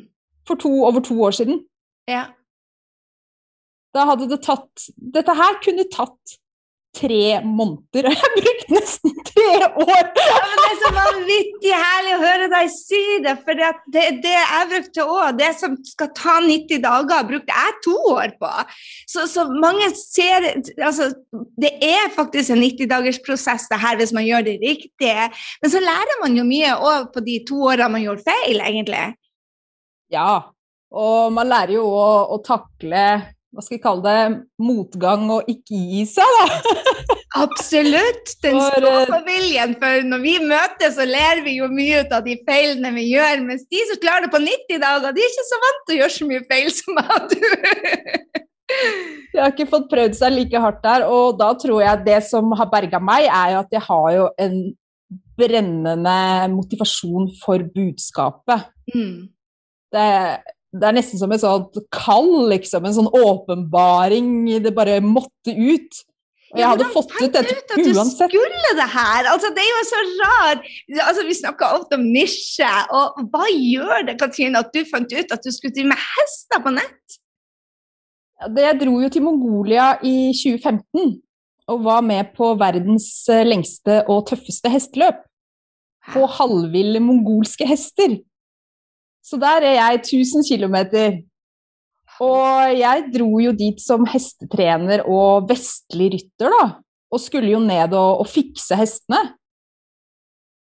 For 0.48 0.60
to, 0.60 0.72
over 0.88 1.04
to 1.06 1.18
år 1.24 1.36
siden. 1.38 1.62
Ja. 2.10 2.26
Da 3.94 4.08
hadde 4.10 4.26
det 4.32 4.42
tatt 4.44 4.88
Dette 4.98 5.36
her 5.38 5.60
kunne 5.64 5.86
tatt 5.94 6.38
tre 6.94 7.42
måneder, 7.42 8.08
og 8.10 8.14
jeg 8.22 8.32
brukte 8.38 8.76
nesten 8.76 9.16
tre 9.26 9.48
år! 9.66 10.04
Ja, 10.20 10.38
men 10.44 10.60
det 10.60 10.68
er 10.68 10.78
så 10.82 10.92
vanvittig 10.96 11.74
herlig 11.74 12.14
å 12.14 12.22
høre 12.22 12.50
deg 12.52 12.70
si 12.74 13.02
det, 13.26 13.34
for 13.46 13.60
det, 13.60 13.72
det, 13.96 14.06
det 14.24 14.36
jeg 14.36 14.70
brukte 14.74 15.08
òg. 15.08 15.40
Det 15.40 15.50
som 15.60 15.76
skal 15.90 16.12
ta 16.18 16.38
90 16.46 16.84
dager, 16.86 17.28
brukte 17.30 17.58
jeg 17.58 17.78
to 17.88 17.98
år 18.14 18.36
på. 18.40 18.52
Så, 19.10 19.26
så 19.32 19.48
mange 19.50 19.90
ser 19.98 20.50
Altså, 20.84 21.10
det 21.60 21.72
er 21.86 22.14
faktisk 22.14 22.54
en 22.54 22.62
90-dagersprosess 22.64 23.70
det 23.72 23.80
her 23.82 23.98
hvis 24.00 24.14
man 24.16 24.26
gjør 24.28 24.46
det 24.48 24.58
riktig. 24.62 25.14
Men 25.64 25.74
så 25.74 25.82
lærer 25.84 26.20
man 26.22 26.38
jo 26.38 26.46
mye 26.48 26.74
òg 26.78 27.12
på 27.14 27.24
de 27.26 27.40
to 27.48 27.62
årene 27.72 27.92
man 27.98 28.06
gjorde 28.06 28.26
feil, 28.28 28.62
egentlig. 28.62 29.06
Ja, 30.14 30.44
og 30.94 31.34
man 31.34 31.50
lærer 31.50 31.78
jo 31.80 31.88
å, 31.90 32.10
å 32.36 32.38
takle 32.46 33.06
hva 33.54 33.62
skal 33.62 33.78
vi 33.78 33.84
kalle 33.84 34.04
det, 34.04 34.38
motgang 34.66 35.28
og 35.30 35.50
ikke 35.52 35.78
gi 35.78 36.04
seg, 36.10 36.38
da. 36.40 36.84
Absolutt. 37.44 38.32
Den 38.42 38.58
For, 38.58 38.78
stå-på-viljen. 38.82 39.76
For 39.82 40.06
når 40.10 40.22
vi 40.24 40.34
møtes, 40.42 40.96
så 40.98 41.06
ler 41.06 41.44
vi 41.46 41.58
jo 41.60 41.70
mye 41.70 42.04
ut 42.04 42.14
av 42.18 42.26
de 42.26 42.36
feilene 42.48 42.94
vi 42.96 43.08
gjør. 43.12 43.44
Mens 43.46 43.66
de 43.70 43.82
som 43.90 44.00
klarer 44.02 44.28
det 44.28 44.34
på 44.34 44.42
90 44.42 44.82
dager, 44.82 45.14
de 45.14 45.24
er 45.24 45.34
ikke 45.34 45.48
så 45.50 45.60
vant 45.66 45.84
til 45.86 45.96
å 45.96 46.00
gjøre 46.00 46.16
så 46.16 46.30
mye 46.30 46.46
feil 46.50 46.72
som 46.74 46.98
meg 46.98 47.14
og 47.18 47.34
du. 47.34 47.44
Jeg 49.34 49.42
har 49.42 49.52
ikke 49.52 49.70
fått 49.70 49.90
prøvd 49.92 50.16
seg 50.18 50.34
like 50.34 50.62
hardt 50.64 50.82
der, 50.86 51.04
og 51.06 51.38
da 51.38 51.52
tror 51.60 51.82
jeg 51.84 52.06
det 52.08 52.20
som 52.26 52.54
har 52.58 52.70
berga 52.72 52.98
meg, 53.04 53.28
er 53.28 53.52
jo 53.54 53.60
at 53.60 53.76
jeg 53.76 53.84
har 53.86 54.08
jo 54.16 54.24
en 54.42 54.56
brennende 55.38 56.16
motivasjon 56.54 57.28
for 57.42 57.66
budskapet. 57.76 58.72
Mm. 58.94 59.30
Det, 59.94 60.08
det 60.74 60.88
er 60.90 60.96
nesten 60.98 61.22
som 61.22 61.34
et 61.36 61.44
sånt 61.44 61.78
kall, 61.94 62.48
liksom. 62.50 62.86
En 62.88 62.96
sånn 62.96 63.12
åpenbaring. 63.14 64.28
Det 64.64 64.74
bare 64.74 64.98
måtte 65.06 65.54
ut. 65.54 66.02
Og 66.54 66.60
jeg 66.62 66.70
hadde 66.70 66.88
fått 66.94 67.14
ut 67.18 67.34
dette 67.34 67.50
ut 67.50 67.72
at 67.74 67.80
du 67.82 67.92
uansett. 67.96 68.30
skulle 68.30 68.74
det 68.78 68.88
her? 68.94 69.30
Altså, 69.32 69.50
det 69.56 69.64
er 69.64 69.70
jo 69.72 69.84
så 69.90 70.02
rart. 70.22 70.68
Altså, 71.08 71.26
vi 71.26 71.38
snakker 71.38 71.78
ofte 71.80 71.98
om 71.98 72.06
nisje, 72.06 72.70
og 72.94 73.24
hva 73.34 73.48
gjør 73.50 74.06
det, 74.10 74.20
Katrine, 74.22 74.62
at 74.62 74.70
du 74.74 74.84
fant 74.90 75.14
ut 75.14 75.34
at 75.34 75.46
du 75.46 75.50
skulle 75.54 75.74
drive 75.74 75.90
med 75.90 76.04
hester 76.04 76.62
på 76.62 76.74
nett? 76.76 77.18
Det 78.54 78.66
jeg 78.68 78.80
dro 78.82 78.98
jo 79.02 79.10
til 79.14 79.26
Mongolia 79.26 79.94
i 80.06 80.34
2015 80.36 81.16
og 81.72 81.86
var 81.86 82.04
med 82.04 82.34
på 82.36 82.50
verdens 82.60 83.08
eh, 83.32 83.46
lengste 83.48 84.02
og 84.12 84.26
tøffeste 84.28 84.70
hesteløp. 84.70 85.22
På 86.12 86.26
halvville 86.28 87.00
mongolske 87.00 87.66
hester. 87.66 88.18
Så 89.24 89.40
der 89.40 89.64
er 89.64 89.78
jeg 89.78 90.02
1000 90.04 90.44
km. 90.50 90.78
Og 92.22 92.74
jeg 92.78 93.06
dro 93.14 93.30
jo 93.42 93.54
dit 93.58 93.80
som 93.82 94.06
hestetrener 94.10 95.06
og 95.10 95.48
vestlig 95.50 96.12
rytter, 96.18 96.52
da. 96.52 96.66
Og 97.14 97.22
skulle 97.22 97.54
jo 97.54 97.62
ned 97.64 97.94
og, 97.96 98.24
og 98.24 98.30
fikse 98.30 98.78
hestene. 98.78 99.22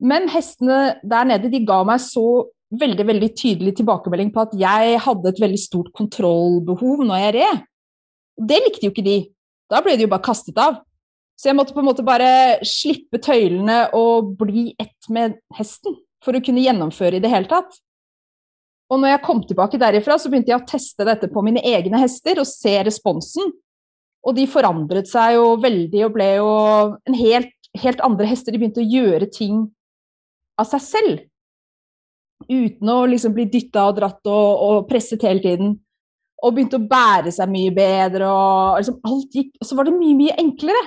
Men 0.01 0.29
hestene 0.33 1.01
der 1.05 1.29
nede 1.29 1.51
de 1.53 1.63
ga 1.67 1.83
meg 1.87 2.01
så 2.03 2.47
veldig 2.81 3.07
veldig 3.07 3.31
tydelig 3.35 3.75
tilbakemelding 3.81 4.31
på 4.35 4.45
at 4.45 4.55
jeg 4.59 5.01
hadde 5.03 5.33
et 5.33 5.43
veldig 5.43 5.59
stort 5.61 5.91
kontrollbehov 5.97 7.03
når 7.07 7.25
jeg 7.25 7.35
red. 7.41 7.65
Det 8.51 8.61
likte 8.65 8.87
jo 8.87 8.95
ikke 8.95 9.07
de. 9.07 9.19
Da 9.71 9.83
ble 9.85 9.97
de 9.99 10.07
jo 10.07 10.13
bare 10.13 10.25
kastet 10.25 10.59
av. 10.61 10.81
Så 11.39 11.51
jeg 11.51 11.57
måtte 11.57 11.75
på 11.75 11.83
en 11.83 11.89
måte 11.89 12.05
bare 12.05 12.61
slippe 12.69 13.21
tøylene 13.23 13.87
og 13.97 14.35
bli 14.41 14.71
ett 14.81 15.09
med 15.13 15.39
hesten 15.57 15.97
for 16.25 16.37
å 16.37 16.43
kunne 16.45 16.63
gjennomføre 16.63 17.17
i 17.17 17.23
det 17.25 17.31
hele 17.33 17.49
tatt. 17.51 17.79
Og 18.91 18.99
når 18.99 19.13
jeg 19.13 19.23
kom 19.23 19.41
tilbake 19.47 19.79
derifra, 19.79 20.17
så 20.19 20.31
begynte 20.31 20.51
jeg 20.51 20.61
å 20.61 20.67
teste 20.67 21.07
dette 21.07 21.31
på 21.31 21.43
mine 21.47 21.63
egne 21.63 22.01
hester 22.03 22.41
og 22.43 22.49
se 22.49 22.75
responsen. 22.87 23.53
Og 24.27 24.37
de 24.37 24.47
forandret 24.51 25.09
seg 25.09 25.37
jo 25.39 25.55
veldig 25.63 26.03
og 26.09 26.15
ble 26.17 26.31
jo 26.41 26.49
en 27.09 27.17
helt, 27.17 27.55
helt 27.79 28.03
andre 28.05 28.27
hester. 28.29 28.53
De 28.53 28.61
begynte 28.61 28.83
å 28.83 28.91
gjøre 28.91 29.31
ting 29.33 29.63
av 30.61 30.69
seg 30.69 30.85
selv. 30.85 31.23
Uten 32.51 32.91
å 32.91 33.05
liksom 33.09 33.37
bli 33.37 33.47
dytta 33.53 33.87
og 33.89 33.97
dratt 34.01 34.27
og, 34.27 34.65
og, 34.67 34.83
presset 34.91 35.23
hele 35.29 35.45
tiden. 35.45 35.75
Og 36.41 36.57
begynte 36.57 36.81
å 36.81 36.91
bære 36.91 37.33
seg 37.37 37.53
mye 37.53 37.73
bedre. 37.77 38.27
Og 38.27 38.83
liksom 38.83 39.01
alt 39.07 39.39
gikk, 39.39 39.55
og 39.61 39.71
så 39.71 39.79
var 39.79 39.87
det 39.87 39.97
mye, 39.97 40.19
mye 40.19 40.39
enklere. 40.43 40.83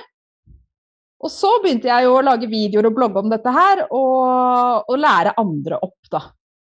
Og 1.24 1.32
så 1.32 1.56
begynte 1.64 1.88
jeg 1.88 2.04
jo 2.04 2.18
å 2.18 2.24
lage 2.26 2.50
videoer 2.52 2.90
og 2.90 2.96
blogge 2.98 3.22
om 3.22 3.30
dette 3.32 3.52
her, 3.54 3.86
og, 3.88 4.90
og 4.92 4.98
lære 5.00 5.38
andre 5.40 5.78
opp, 5.80 6.00
da. 6.12 6.20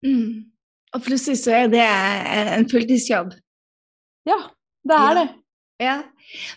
Mm. 0.05 0.52
Og 0.93 1.05
plutselig 1.05 1.41
så 1.41 1.55
er 1.63 1.71
det 1.73 1.85
en 2.57 2.69
fulltidsjobb. 2.69 3.33
Ja, 4.29 4.39
det 4.89 4.99
er 4.99 5.15
det. 5.19 5.29
Ja. 5.83 5.95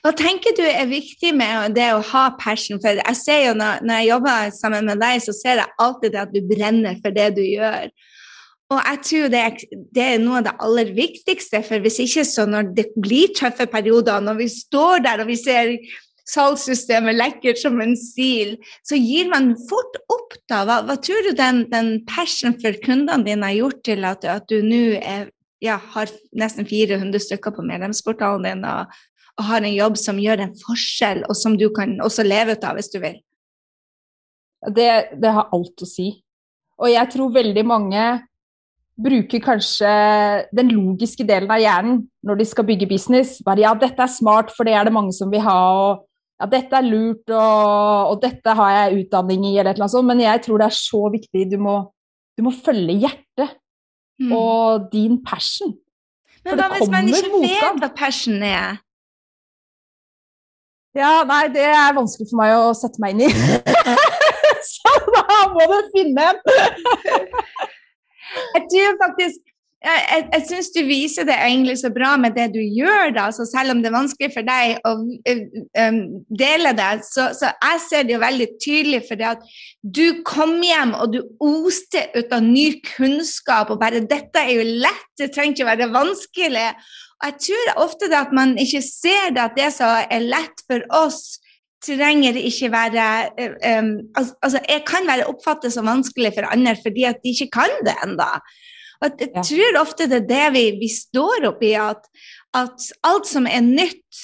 Hva 0.04 0.12
tenker 0.16 0.54
du 0.56 0.64
er 0.66 0.86
viktig 0.88 1.32
med 1.36 1.76
det 1.76 1.88
å 1.96 2.04
ha 2.12 2.26
passion? 2.40 2.80
For 2.84 3.00
jeg 3.00 3.20
ser 3.20 3.42
jo 3.48 3.54
når, 3.58 3.82
når 3.86 4.02
jeg 4.02 4.12
jobber 4.12 4.52
sammen 4.56 4.92
med 4.92 5.02
deg, 5.02 5.24
så 5.24 5.34
ser 5.36 5.62
jeg 5.64 5.80
alltid 5.82 6.14
det 6.14 6.22
at 6.22 6.36
du 6.36 6.42
brenner 6.52 7.00
for 7.04 7.16
det 7.16 7.32
du 7.40 7.42
gjør. 7.44 7.90
Og 8.74 8.80
jeg 8.82 9.02
tror 9.08 9.28
det 9.30 9.42
er, 9.46 9.58
det 9.94 10.06
er 10.06 10.22
noe 10.22 10.40
av 10.40 10.48
det 10.48 10.56
aller 10.68 10.92
viktigste, 10.98 11.62
for 11.66 11.84
hvis 11.84 12.00
ikke 12.02 12.24
så 12.26 12.48
når 12.50 12.72
det 12.78 12.88
blir 12.98 13.34
tøffe 13.38 13.68
perioder, 13.70 14.24
når 14.26 14.40
vi 14.40 14.48
står 14.50 15.04
der 15.06 15.22
og 15.22 15.30
vi 15.30 15.38
ser 15.38 15.76
salgssystemet 16.30 17.18
lekker 17.18 17.58
som 17.60 17.78
en 17.84 17.94
sil, 17.98 18.56
så 18.86 18.98
gir 18.98 19.30
man 19.32 19.54
fort 19.70 19.98
opp 20.12 20.36
da. 20.50 20.64
Hva, 20.66 20.80
hva 20.88 20.98
tror 21.02 21.28
du 21.28 21.34
den, 21.38 21.64
den 21.72 21.92
passion 22.10 22.58
for 22.62 22.78
kundene 22.84 23.26
dine 23.28 23.52
har 23.52 23.60
gjort 23.60 23.84
til 23.86 24.08
at, 24.08 24.26
at 24.26 24.48
du 24.50 24.60
nå 24.66 24.84
ja, 25.64 25.78
har 25.96 26.12
nesten 26.38 26.68
400 26.68 27.22
stykker 27.28 27.56
på 27.56 27.66
medlemsportalen 27.66 28.48
din 28.48 28.66
og, 28.70 28.92
og 29.40 29.50
har 29.50 29.66
en 29.66 29.76
jobb 29.76 29.98
som 30.00 30.20
gjør 30.22 30.46
en 30.46 30.54
forskjell, 30.60 31.26
og 31.30 31.38
som 31.38 31.58
du 31.60 31.68
kan 31.76 31.98
også 32.04 32.26
leve 32.26 32.56
ut 32.56 32.68
av 32.68 32.80
hvis 32.80 32.92
du 32.94 33.02
vil. 33.04 33.18
det. 34.76 34.92
Det 35.22 35.34
har 35.38 35.52
alt 35.54 35.84
å 35.84 35.90
si. 35.90 36.10
Og 36.82 36.92
jeg 36.92 37.12
tror 37.14 37.36
veldig 37.36 37.66
mange 37.68 38.06
bruker 38.96 39.42
kanskje 39.44 39.92
den 40.56 40.72
logiske 40.72 41.26
delen 41.28 41.52
av 41.52 41.60
hjernen 41.60 42.04
når 42.24 42.40
de 42.40 42.48
skal 42.48 42.68
bygge 42.68 42.88
business. 42.88 43.38
Bare 43.44 43.64
ja, 43.64 43.74
dette 43.76 44.02
er 44.02 44.12
smart, 44.12 44.54
for 44.56 44.68
det 44.68 44.76
er 44.76 44.88
det 44.88 44.96
mange 44.96 45.16
som 45.16 45.32
vil 45.32 45.44
ha. 45.44 45.56
og 45.76 46.06
ja, 46.36 46.48
dette 46.52 46.76
er 46.76 46.88
lurt, 46.88 47.30
og, 47.32 48.12
og 48.12 48.18
dette 48.24 48.56
har 48.60 48.72
jeg 48.76 49.06
utdanning 49.06 49.46
i, 49.48 49.54
eller 49.58 49.72
et 49.72 49.78
eller 49.78 49.88
annet 49.88 49.96
sånt. 49.96 50.10
Men 50.10 50.24
jeg 50.26 50.42
tror 50.46 50.62
det 50.62 50.68
er 50.68 50.76
så 50.78 51.04
viktig. 51.14 51.46
Du 51.54 51.58
må, 51.64 51.76
du 52.36 52.44
må 52.48 52.56
følge 52.66 52.98
hjertet 53.06 53.56
Mm. 54.20 54.32
og 54.32 54.92
din 54.92 55.18
passion. 55.26 55.74
Men 56.46 56.60
hva 56.60 56.68
hvis 56.72 56.90
man 56.92 57.08
ikke 57.10 57.32
motgang. 57.34 57.74
vet 57.76 57.82
hva 57.84 57.90
passion 57.98 58.44
er? 58.48 58.78
Ja, 60.96 61.26
nei, 61.28 61.50
det 61.52 61.66
er 61.68 61.96
vanskelig 61.98 62.30
for 62.30 62.40
meg 62.40 62.54
å 62.56 62.70
sette 62.80 63.02
meg 63.04 63.18
inn 63.18 63.26
i. 63.26 63.30
så 64.72 64.94
da 65.18 65.40
må 65.52 65.68
du 65.68 65.90
finne 65.98 66.30
en. 66.32 66.40
Jeg 68.56 68.64
tror 68.72 68.96
faktisk 69.04 69.42
jeg, 69.84 70.24
jeg, 70.32 70.42
syns 70.50 70.72
du 70.74 70.80
viser 70.88 71.28
det 71.28 71.36
egentlig 71.36 71.76
så 71.82 71.92
bra 71.94 72.16
med 72.18 72.34
det 72.38 72.48
du 72.56 72.62
gjør, 72.62 73.12
da. 73.16 73.28
Så 73.36 73.46
selv 73.50 73.76
om 73.76 73.84
det 73.84 73.92
er 73.92 73.98
vanskelig 73.98 74.32
for 74.34 74.48
deg 74.48 74.80
å 74.88 74.94
um, 74.98 76.00
dele 76.42 76.74
det, 76.78 76.90
så, 77.06 77.28
så 77.38 77.52
jeg 77.54 77.84
ser 77.86 78.08
det 78.08 78.16
jo 78.16 78.24
veldig 78.24 78.50
tydelig 78.64 79.04
for 79.06 79.20
det 79.20 79.30
at 79.36 79.46
du 79.84 80.22
kom 80.26 80.58
hjem 80.66 80.96
og 80.98 81.14
du 81.14 81.22
oste 81.44 82.08
ut 82.16 82.34
av 82.34 82.46
ny 82.46 82.68
kunnskap, 82.96 83.70
og 83.70 83.82
bare 83.84 84.02
'dette 84.02 84.42
er 84.42 84.56
jo 84.58 84.68
lett', 84.86 85.12
det 85.22 85.32
trenger 85.36 85.60
ikke 85.60 85.72
være 85.72 85.92
vanskelig. 85.94 86.68
Og 87.22 87.30
jeg 87.30 87.40
tror 87.48 87.74
ofte 87.86 88.12
det 88.12 88.20
at 88.20 88.36
man 88.36 88.58
ikke 88.60 88.84
ser 88.84 89.34
det 89.36 89.44
at 89.44 89.58
det 89.60 89.72
som 89.76 89.92
er 90.04 90.30
lett 90.34 90.66
for 90.66 90.82
oss, 91.06 91.38
trenger 91.86 92.34
ikke 92.40 92.72
være 92.74 93.04
um, 93.78 93.90
al 94.18 94.32
Altså, 94.42 94.60
jeg 94.66 94.82
kan 94.88 95.06
være 95.06 95.28
oppfattet 95.30 95.74
som 95.74 95.86
vanskelig 95.86 96.34
for 96.34 96.48
andre 96.50 96.74
fordi 96.82 97.06
at 97.06 97.22
de 97.22 97.36
ikke 97.36 97.62
kan 97.62 97.84
det 97.86 97.94
ennå. 98.02 98.32
Og 99.04 99.20
jeg 99.22 99.44
tror 99.50 99.82
ofte 99.82 100.08
det 100.12 100.22
er 100.24 100.30
det 100.30 100.46
vi, 100.56 100.64
vi 100.80 100.90
står 100.92 101.50
oppi, 101.52 101.74
at, 101.80 102.08
at 102.56 102.88
alt 103.08 103.28
som 103.30 103.50
er 103.50 103.64
nytt, 103.66 104.24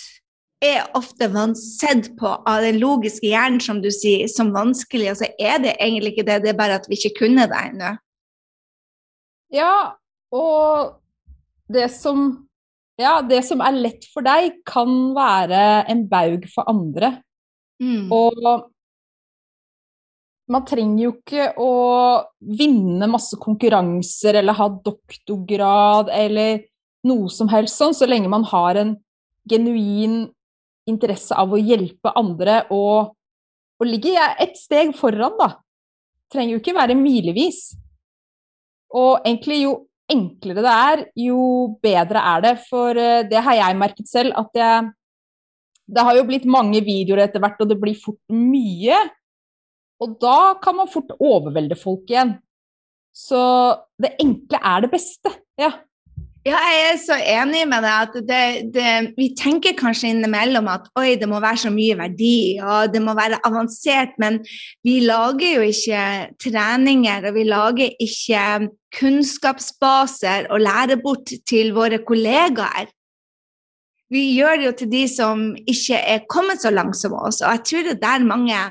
er 0.62 0.86
ofte 0.94 1.26
sett 1.58 2.12
på 2.20 2.30
av 2.46 2.62
den 2.62 2.78
logiske 2.78 3.26
hjernen, 3.26 3.60
som 3.60 3.80
du 3.82 3.90
sier, 3.90 4.28
som 4.30 4.54
vanskelig. 4.54 5.10
Og 5.10 5.18
så 5.24 5.30
er 5.42 5.58
det 5.64 5.74
egentlig 5.80 6.14
ikke 6.14 6.28
det, 6.28 6.44
det 6.44 6.52
er 6.54 6.60
bare 6.60 6.78
at 6.78 6.86
vi 6.90 7.00
ikke 7.00 7.26
kunne 7.26 7.48
det 7.50 7.62
ennå. 7.72 7.96
Ja, 9.52 9.98
og 10.32 11.02
det 11.72 11.90
som, 11.96 12.46
ja, 13.02 13.20
det 13.26 13.42
som 13.48 13.64
er 13.66 13.80
lett 13.80 14.06
for 14.14 14.24
deg, 14.26 14.62
kan 14.70 15.16
være 15.18 15.90
en 15.92 16.06
baug 16.12 16.46
for 16.54 16.70
andre. 16.70 17.16
Mm. 17.82 18.14
Og 18.14 18.70
man 20.52 20.66
trenger 20.68 21.06
jo 21.06 21.14
ikke 21.16 21.48
å 21.62 21.72
vinne 22.60 23.08
masse 23.10 23.38
konkurranser 23.40 24.40
eller 24.42 24.58
ha 24.58 24.68
doktorgrad 24.84 26.12
eller 26.14 26.66
noe 27.08 27.32
som 27.34 27.50
helst 27.52 27.80
sånn, 27.80 27.96
så 27.98 28.08
lenge 28.10 28.30
man 28.32 28.46
har 28.50 28.80
en 28.82 28.96
genuin 29.50 30.26
interesse 30.90 31.36
av 31.38 31.54
å 31.54 31.60
hjelpe 31.60 32.14
andre 32.18 32.64
og, 32.74 33.14
og 33.80 33.88
ligger 33.88 34.36
et 34.42 34.58
steg 34.60 34.94
foran, 34.98 35.38
da. 35.40 35.54
Trenger 36.32 36.56
jo 36.56 36.62
ikke 36.62 36.76
være 36.78 36.98
milevis. 36.98 37.72
Og 38.96 39.24
egentlig 39.24 39.64
jo 39.64 39.74
enklere 40.12 40.64
det 40.64 40.74
er, 40.74 41.04
jo 41.24 41.42
bedre 41.84 42.24
er 42.34 42.44
det. 42.46 42.56
For 42.68 42.98
eh, 43.00 43.24
det 43.28 43.42
har 43.44 43.58
jeg 43.58 43.80
merket 43.80 44.12
selv, 44.12 44.36
at 44.36 44.52
jeg 44.56 44.92
Det 45.92 46.04
har 46.08 46.16
jo 46.16 46.24
blitt 46.24 46.46
mange 46.48 46.80
videoer 46.80 47.26
etter 47.26 47.42
hvert, 47.44 47.60
og 47.60 47.68
det 47.68 47.76
blir 47.80 47.98
fort 48.00 48.22
mye. 48.32 48.96
Og 50.02 50.18
da 50.22 50.56
kan 50.64 50.80
man 50.80 50.90
fort 50.90 51.14
overvelde 51.20 51.78
folk 51.78 52.10
igjen. 52.10 52.36
Så 53.14 53.42
det 54.02 54.16
enkle 54.24 54.60
er 54.64 54.86
det 54.86 54.92
beste. 54.94 55.34
Ja. 55.60 55.72
Ja, 56.42 56.58
jeg 56.58 56.86
er 56.90 56.96
så 56.98 57.16
enig 57.22 57.68
med 57.70 57.84
deg 57.86 58.08
at 58.08 58.16
det, 58.26 58.46
det, 58.74 58.94
vi 59.14 59.28
tenker 59.38 59.76
kanskje 59.78 60.10
innimellom 60.10 60.66
at 60.74 60.88
oi, 60.98 61.12
det 61.22 61.28
må 61.30 61.38
være 61.38 61.68
så 61.68 61.70
mye 61.70 61.94
verdi, 62.00 62.58
og 62.66 62.90
det 62.90 63.02
må 63.06 63.14
være 63.14 63.38
avansert, 63.46 64.16
men 64.18 64.40
vi 64.82 64.96
lager 65.06 65.60
jo 65.60 65.68
ikke 65.68 66.00
treninger, 66.42 67.28
og 67.30 67.38
vi 67.38 67.46
lager 67.46 67.94
ikke 68.08 68.72
kunnskapsbaser 68.98 70.50
og 70.50 70.66
lærer 70.66 70.98
bort 71.04 71.30
til 71.46 71.76
våre 71.78 72.02
kollegaer. 72.08 72.90
Vi 74.12 74.26
gjør 74.34 74.58
det 74.58 74.66
jo 74.66 74.76
til 74.82 74.92
de 74.98 75.06
som 75.14 75.46
ikke 75.62 76.02
er 76.02 76.26
kommet 76.26 76.66
så 76.66 76.74
langt 76.74 76.98
som 76.98 77.14
oss, 77.22 77.44
og 77.46 77.54
jeg 77.54 77.68
tror 77.70 77.86
det 77.86 78.00
er 78.00 78.06
der 78.08 78.26
mange 78.34 78.66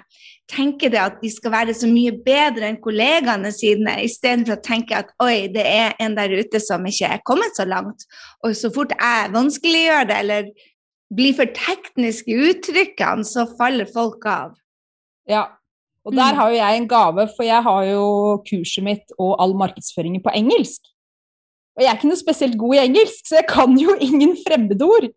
tenker 0.50 0.90
det 0.92 0.98
at 1.00 1.20
de 1.22 1.30
skal 1.32 1.52
være 1.54 1.74
så 1.78 1.88
mye 1.90 2.12
bedre 2.26 2.66
enn 2.68 2.80
kollegaene 2.82 3.52
sine, 3.54 3.94
istedenfor 4.04 4.56
å 4.58 4.64
tenke 4.64 4.98
at 4.98 5.12
oi, 5.22 5.46
det 5.54 5.62
er 5.66 5.94
en 6.02 6.16
der 6.18 6.34
ute 6.40 6.60
som 6.62 6.84
ikke 6.90 7.12
er 7.14 7.22
kommet 7.26 7.54
så 7.56 7.64
langt. 7.68 8.04
Og 8.44 8.56
så 8.58 8.72
fort 8.74 8.92
jeg 8.96 9.32
vanskeliggjør 9.36 10.10
det, 10.10 10.18
eller 10.24 10.50
blir 11.14 11.34
for 11.38 11.50
teknisk 11.56 12.28
i 12.30 12.36
uttrykkene, 12.50 13.24
så 13.26 13.46
faller 13.58 13.88
folk 13.94 14.26
av. 14.26 14.52
ja. 15.28 15.46
Og 16.00 16.14
der 16.16 16.32
Mm. 16.32 16.36
har 16.38 16.48
jo 16.50 16.56
jeg 16.56 16.76
en 16.78 16.88
gave, 16.88 17.28
for 17.36 17.44
jeg 17.44 17.62
har 17.62 17.82
jo 17.84 18.04
kurset 18.48 18.82
mitt 18.82 19.12
og 19.18 19.36
all 19.38 19.52
markedsføringen 19.52 20.22
på 20.24 20.32
engelsk. 20.32 20.80
Og 21.76 21.82
jeg 21.84 21.90
er 21.90 21.96
ikke 21.98 22.08
noe 22.08 22.16
spesielt 22.16 22.56
god 22.58 22.74
i 22.74 22.78
engelsk, 22.86 23.26
så 23.28 23.34
jeg 23.36 23.46
kan 23.50 23.76
jo 23.76 23.92
ingen 24.00 24.32
fremmedord. 24.40 25.10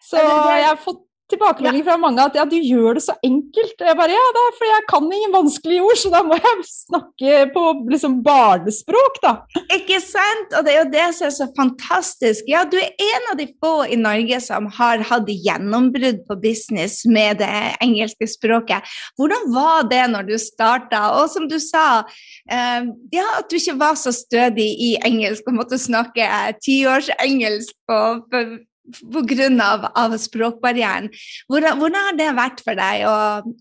Så 0.00 0.16
jeg 0.16 0.64
har 0.64 0.80
fått 0.80 1.02
tilbakemelding 1.28 1.84
fra 1.86 1.96
mange 2.00 2.24
at 2.24 2.36
ja, 2.38 2.44
du 2.48 2.56
gjør 2.56 2.98
det 2.98 3.04
så 3.04 3.14
enkelt. 3.24 3.74
Og 3.76 3.88
jeg 3.90 3.98
bare 3.98 4.14
ja, 4.14 4.24
det 4.34 4.42
er 4.42 4.56
fordi 4.58 4.70
jeg 4.72 4.86
kan 4.90 5.08
ingen 5.18 5.34
vanskelige 5.34 5.84
ord, 5.84 6.00
så 6.00 6.12
da 6.12 6.22
må 6.26 6.38
jeg 6.38 6.66
snakke 6.68 7.34
på 7.54 7.64
liksom 7.92 8.18
barnespråk, 8.24 9.20
da. 9.24 9.34
Ikke 9.76 10.00
sant? 10.04 10.56
Og 10.56 10.66
det 10.66 10.74
er 10.74 10.78
jo 10.80 10.90
det 10.94 11.06
som 11.18 11.28
er 11.28 11.34
så 11.36 11.48
fantastisk. 11.56 12.48
Ja, 12.50 12.64
du 12.68 12.78
er 12.80 12.90
en 13.08 13.28
av 13.32 13.40
de 13.40 13.48
få 13.60 13.74
i 13.88 13.98
Norge 14.00 14.40
som 14.44 14.70
har 14.78 15.04
hatt 15.10 15.28
gjennombrudd 15.28 16.24
på 16.28 16.38
business 16.42 17.02
med 17.08 17.42
det 17.42 17.52
engelske 17.84 18.28
språket. 18.30 18.96
Hvordan 19.18 19.50
var 19.54 19.88
det 19.90 20.04
når 20.14 20.30
du 20.30 20.36
starta? 20.40 21.04
Og 21.20 21.28
som 21.32 21.48
du 21.50 21.58
sa, 21.62 22.04
eh, 22.48 22.88
ja, 23.14 23.26
at 23.38 23.50
du 23.50 23.58
ikke 23.58 23.78
var 23.80 24.00
så 24.00 24.14
stødig 24.16 24.70
i 24.88 24.94
engelsk 25.04 25.46
og 25.48 25.60
måtte 25.60 25.80
snakke 25.80 26.24
tiårsengelsk 26.64 27.76
på, 27.88 28.00
på 28.32 28.44
pga. 28.88 29.90
Av, 29.94 30.16
språkbarrieren. 30.20 31.08
Hvordan, 31.50 31.78
hvordan, 31.80 31.98
har 32.08 32.18
det 32.18 32.28
vært 32.36 32.62
for 32.64 32.78
deg 32.78 33.04
å, 33.08 33.16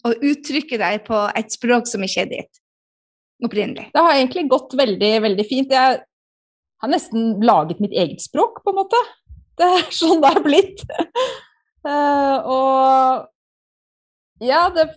å, 0.07 0.13
uttrykke 0.31 0.79
deg 0.81 1.03
på 1.07 1.23
et 1.37 1.53
språk 1.53 1.89
som 1.89 2.03
ikke 2.05 2.25
er 2.25 2.31
ditt 2.31 2.61
opprinnelig? 3.43 3.89
Det 3.93 4.03
har 4.03 4.17
egentlig 4.17 4.47
gått 4.51 4.75
veldig, 4.77 5.13
veldig 5.27 5.47
fint. 5.49 5.73
Jeg 5.73 6.01
har 6.83 6.91
nesten 6.91 7.39
laget 7.45 7.81
mitt 7.83 7.95
eget 7.95 8.21
språk, 8.23 8.61
på 8.63 8.73
en 8.73 8.81
måte. 8.83 9.01
Det 9.57 9.71
er 9.79 9.89
sånn 9.99 10.21
det 10.23 10.33
er 10.33 10.45
blitt. 10.45 10.85
uh, 11.87 12.37
og 12.45 13.27
ja, 14.45 14.67
det, 14.73 14.91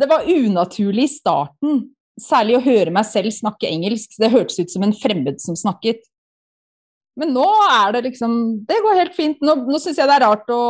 det 0.00 0.10
var 0.10 0.28
unaturlig 0.28 1.06
i 1.06 1.14
starten. 1.14 1.82
Særlig 2.20 2.58
å 2.58 2.64
høre 2.64 2.92
meg 2.92 3.06
selv 3.08 3.32
snakke 3.32 3.70
engelsk. 3.70 4.16
Det 4.20 4.32
hørtes 4.32 4.58
ut 4.60 4.72
som 4.72 4.84
en 4.84 4.96
fremmed 4.96 5.40
som 5.40 5.56
snakket. 5.56 6.02
Men 7.20 7.34
nå 7.36 7.46
er 7.68 7.96
det 7.96 8.04
liksom 8.08 8.36
Det 8.68 8.78
går 8.84 9.00
helt 9.02 9.16
fint. 9.16 9.42
Nå, 9.44 9.56
nå 9.68 9.80
syns 9.82 9.98
jeg 10.00 10.08
det 10.08 10.16
er 10.16 10.24
rart 10.24 10.48
å, 10.54 10.62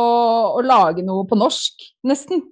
å, 0.57 0.63
lage 0.65 1.05
noe 1.05 1.23
på 1.29 1.39
norsk, 1.39 1.85
nesten. 2.07 2.43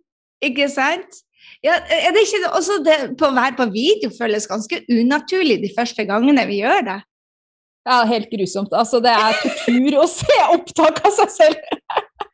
Ikke 0.45 0.69
sant? 0.71 1.23
Ja, 1.65 1.75
er 1.91 2.13
det 2.15 2.23
ikke 2.23 2.53
også 2.55 2.79
det 2.85 2.97
på 3.19 3.27
å 3.27 3.35
være 3.35 3.57
på 3.57 3.67
video 3.73 4.11
føles 4.15 4.47
ganske 4.47 4.79
unaturlig 4.87 5.57
de 5.65 5.71
første 5.75 6.05
gangene 6.07 6.45
vi 6.47 6.61
gjør 6.61 6.85
det? 6.87 6.99
Ja, 7.89 8.03
helt 8.07 8.29
grusomt. 8.31 8.71
Altså, 8.75 9.01
det 9.03 9.11
er 9.11 9.35
tortur 9.41 9.99
å 10.03 10.07
se 10.11 10.39
opptak 10.53 11.01
av 11.07 11.15
seg 11.19 11.35
selv. 11.35 11.69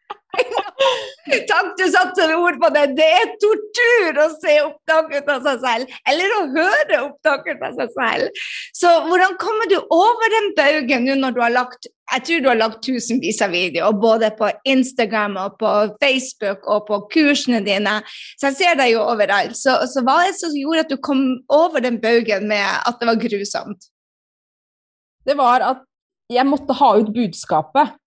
Takk, 1.49 1.71
du 1.79 1.85
satte 1.89 2.27
ord 2.35 2.59
på 2.61 2.69
det. 2.75 2.85
Det 2.97 3.07
er 3.19 3.33
tortur 3.41 4.21
å 4.21 4.27
se 4.35 4.55
opptak 4.61 5.11
ut 5.15 5.31
av 5.31 5.47
seg 5.47 5.63
selv, 5.63 5.97
eller 6.11 6.35
å 6.37 6.41
høre 6.53 7.01
opptak 7.07 7.47
ut 7.49 7.65
av 7.65 7.79
seg 7.79 7.93
selv. 7.95 8.45
Så 8.77 8.91
hvordan 9.07 9.37
kommer 9.41 9.69
du 9.71 9.77
over 9.83 10.33
den 10.35 10.51
baugen 10.57 11.07
nå 11.09 11.19
når 11.23 11.37
du 11.37 11.43
har 11.45 11.55
lagt 11.55 11.89
jeg 12.13 12.21
tror 12.27 12.41
du 12.43 12.47
har 12.51 12.57
lagt 12.59 12.83
tusenvis 12.85 13.39
av 13.41 13.53
videoer, 13.55 13.95
både 13.97 14.29
på 14.37 14.51
Instagram 14.69 15.39
og 15.41 15.55
på 15.57 15.71
Facebook 15.97 16.67
og 16.69 16.85
på 16.85 16.99
kursene 17.15 17.63
dine. 17.65 17.95
Så 18.37 18.51
jeg 18.51 18.57
ser 18.59 18.77
deg 18.77 18.91
jo 18.93 19.01
overalt. 19.01 19.57
Så, 19.57 19.73
så 19.89 20.03
hva 20.05 20.19
er 20.21 20.29
det 20.29 20.37
som 20.37 20.53
gjorde 20.53 20.85
at 20.85 20.93
du 20.93 20.99
kom 21.01 21.23
over 21.49 21.81
den 21.81 21.97
baugen 22.03 22.45
med 22.51 22.61
at 22.61 23.01
det 23.01 23.09
var 23.09 23.21
grusomt? 23.25 23.89
Det 25.25 25.33
var 25.39 25.65
at 25.65 25.81
jeg 26.29 26.45
måtte 26.45 26.77
ha 26.77 26.91
ut 27.01 27.09
budskapet. 27.13 27.97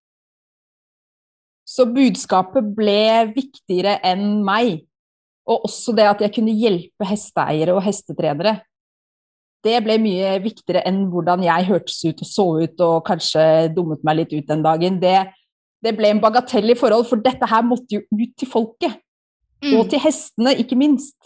Så 1.69 1.85
budskapet 1.85 2.71
ble 2.77 3.29
viktigere 3.35 3.99
enn 4.05 4.41
meg. 4.45 4.87
Og 5.49 5.67
også 5.69 5.93
det 5.97 6.07
at 6.09 6.23
jeg 6.25 6.33
kunne 6.33 6.55
hjelpe 6.57 7.07
hesteeiere 7.07 7.75
og 7.75 7.83
hestetrenere. 7.85 8.59
Det 9.65 9.75
ble 9.83 9.97
mye 10.01 10.37
viktigere 10.41 10.85
enn 10.87 11.03
hvordan 11.11 11.43
jeg 11.43 11.67
hørtes 11.67 11.99
ut 12.05 12.23
og 12.23 12.29
så 12.29 12.45
ut 12.63 12.83
og 12.85 12.95
kanskje 13.07 13.43
dummet 13.75 14.05
meg 14.07 14.21
litt 14.21 14.33
ut 14.37 14.49
den 14.49 14.63
dagen. 14.65 14.99
Det, 15.01 15.17
det 15.83 15.93
ble 15.97 16.13
en 16.13 16.21
bagatell 16.23 16.71
i 16.71 16.77
forhold, 16.79 17.05
for 17.09 17.21
dette 17.21 17.49
her 17.49 17.65
måtte 17.67 17.99
jo 17.99 18.05
ut 18.07 18.33
til 18.39 18.49
folket. 18.49 18.95
Mm. 19.59 19.73
Og 19.75 19.89
til 19.91 19.99
hestene, 19.99 20.55
ikke 20.61 20.77
minst. 20.79 21.17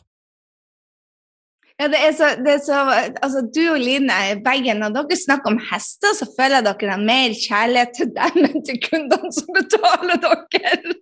Ja, 1.81 1.87
det 1.89 1.99
er 2.05 2.11
så, 2.13 2.27
det 2.37 2.51
er 2.53 2.61
så 2.61 2.81
altså, 2.93 3.41
Du 3.49 3.63
og 3.73 3.79
Line, 3.81 4.17
begge, 4.45 4.75
når 4.77 4.93
dere 4.93 5.17
snakker 5.17 5.53
om 5.53 5.59
hester, 5.71 6.13
så 6.15 6.27
føler 6.37 6.65
dere 6.65 6.91
har 6.93 7.01
mer 7.01 7.33
kjærlighet 7.33 7.95
til 7.97 8.11
dem 8.13 8.45
enn 8.45 8.65
til 8.67 8.77
kundene 8.83 9.33
som 9.33 9.57
betaler 9.57 10.21
dere. 10.21 10.95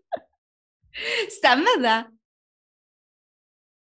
Stemmer 1.36 1.84
det? 1.84 2.00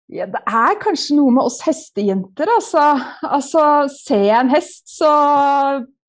Ja, 0.09 0.25
det 0.25 0.41
er 0.41 0.79
kanskje 0.81 1.19
noe 1.19 1.29
med 1.35 1.45
oss 1.45 1.59
hestejenter, 1.61 2.49
altså. 2.49 2.81
altså 3.21 3.63
ser 3.93 4.23
jeg 4.25 4.39
en 4.39 4.49
hest, 4.55 4.87
så 4.89 5.09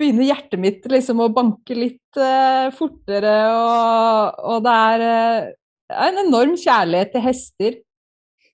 begynner 0.01 0.31
hjertet 0.31 0.63
mitt 0.63 0.87
liksom 0.89 1.21
å 1.21 1.29
banke 1.37 1.77
litt 1.77 2.17
uh, 2.17 2.73
fortere, 2.73 3.35
og, 3.53 4.41
og 4.55 4.65
det 4.65 4.77
er 4.95 5.05
uh, 5.05 5.51
en 6.09 6.23
enorm 6.25 6.57
kjærlighet 6.57 7.13
til 7.13 7.27
hester. 7.27 7.77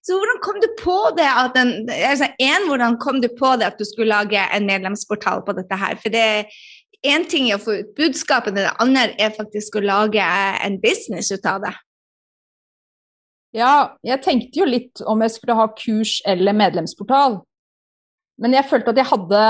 Så 0.06 0.14
hvordan 0.14 0.38
kom 0.44 0.58
du 0.62 0.68
på 0.78 0.96
det 1.18 1.26
at 1.26 1.56
en, 1.58 1.72
altså 1.90 2.28
en, 2.38 2.66
hvordan 2.68 2.94
kom 3.02 3.18
du 3.22 3.26
på 3.38 3.56
det 3.58 3.72
at 3.72 3.80
du 3.80 3.84
skulle 3.88 4.12
lage 4.12 4.38
en 4.54 4.68
medlemsportal 4.68 5.42
på 5.46 5.54
dette 5.56 5.78
her? 5.80 5.96
For 5.98 6.14
det 6.14 6.26
én 7.06 7.26
ting 7.26 7.48
er 7.50 7.58
å 7.58 7.64
få 7.64 7.80
ut 7.80 7.90
budskapet, 7.98 8.54
det 8.54 8.70
andre 8.82 9.08
er 9.18 9.34
faktisk 9.34 9.78
å 9.78 9.82
lage 9.82 10.22
en 10.62 10.78
business 10.82 11.32
ut 11.34 11.50
av 11.50 11.66
det. 11.66 11.74
Ja, 13.56 13.96
jeg 14.06 14.22
tenkte 14.22 14.60
jo 14.60 14.68
litt 14.68 15.02
om 15.08 15.24
jeg 15.24 15.34
skulle 15.34 15.56
ha 15.58 15.66
kurs 15.74 16.20
eller 16.28 16.54
medlemsportal. 16.54 17.40
Men 18.42 18.54
jeg 18.54 18.68
følte 18.70 18.92
at 18.92 19.00
jeg 19.00 19.10
hadde 19.10 19.42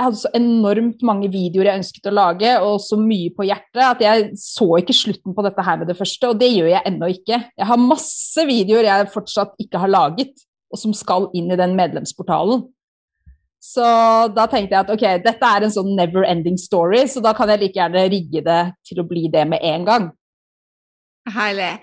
jeg 0.00 0.06
hadde 0.06 0.16
så 0.22 0.30
enormt 0.32 1.02
mange 1.04 1.28
videoer 1.28 1.68
jeg 1.68 1.78
ønsket 1.82 2.06
å 2.08 2.14
lage, 2.16 2.50
og 2.64 2.78
så 2.80 2.96
mye 2.96 3.28
på 3.36 3.44
hjertet 3.44 3.82
at 3.84 4.00
jeg 4.00 4.30
så 4.40 4.64
ikke 4.78 4.96
slutten 4.96 5.34
på 5.36 5.44
dette 5.44 5.64
her 5.66 5.76
med 5.76 5.90
det 5.92 5.96
første, 5.98 6.30
og 6.30 6.38
det 6.40 6.48
gjør 6.48 6.70
jeg 6.70 6.86
ennå 6.88 7.10
ikke. 7.12 7.36
Jeg 7.60 7.68
har 7.68 7.82
masse 7.82 8.44
videoer 8.48 8.88
jeg 8.88 9.10
fortsatt 9.12 9.60
ikke 9.60 9.82
har 9.82 9.92
laget, 9.92 10.32
og 10.72 10.80
som 10.80 10.94
skal 10.96 11.28
inn 11.36 11.52
i 11.52 11.58
den 11.60 11.76
medlemsportalen. 11.76 12.62
Så 13.60 13.84
da 14.32 14.46
tenkte 14.48 14.72
jeg 14.72 14.86
at 14.86 14.94
ok, 14.94 15.04
dette 15.26 15.50
er 15.52 15.66
en 15.66 15.74
sånn 15.74 15.92
never 15.98 16.24
ending 16.24 16.56
story, 16.56 17.02
så 17.04 17.20
da 17.20 17.34
kan 17.36 17.52
jeg 17.52 17.60
like 17.66 17.76
gjerne 17.76 18.06
rigge 18.08 18.40
det 18.46 18.62
til 18.88 19.02
å 19.02 19.08
bli 19.10 19.26
det 19.28 19.44
med 19.52 19.60
en 19.68 19.84
gang. 19.84 20.08
Herlig. 21.28 21.74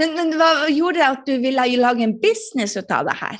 Men, 0.00 0.16
men 0.16 0.32
hva 0.40 0.48
gjorde 0.72 1.02
det 1.02 1.10
at 1.10 1.28
du 1.28 1.36
ville 1.44 1.68
lage 1.76 2.08
en 2.08 2.16
business 2.24 2.78
ut 2.80 2.88
av 2.88 3.04
det 3.10 3.20
her? 3.20 3.36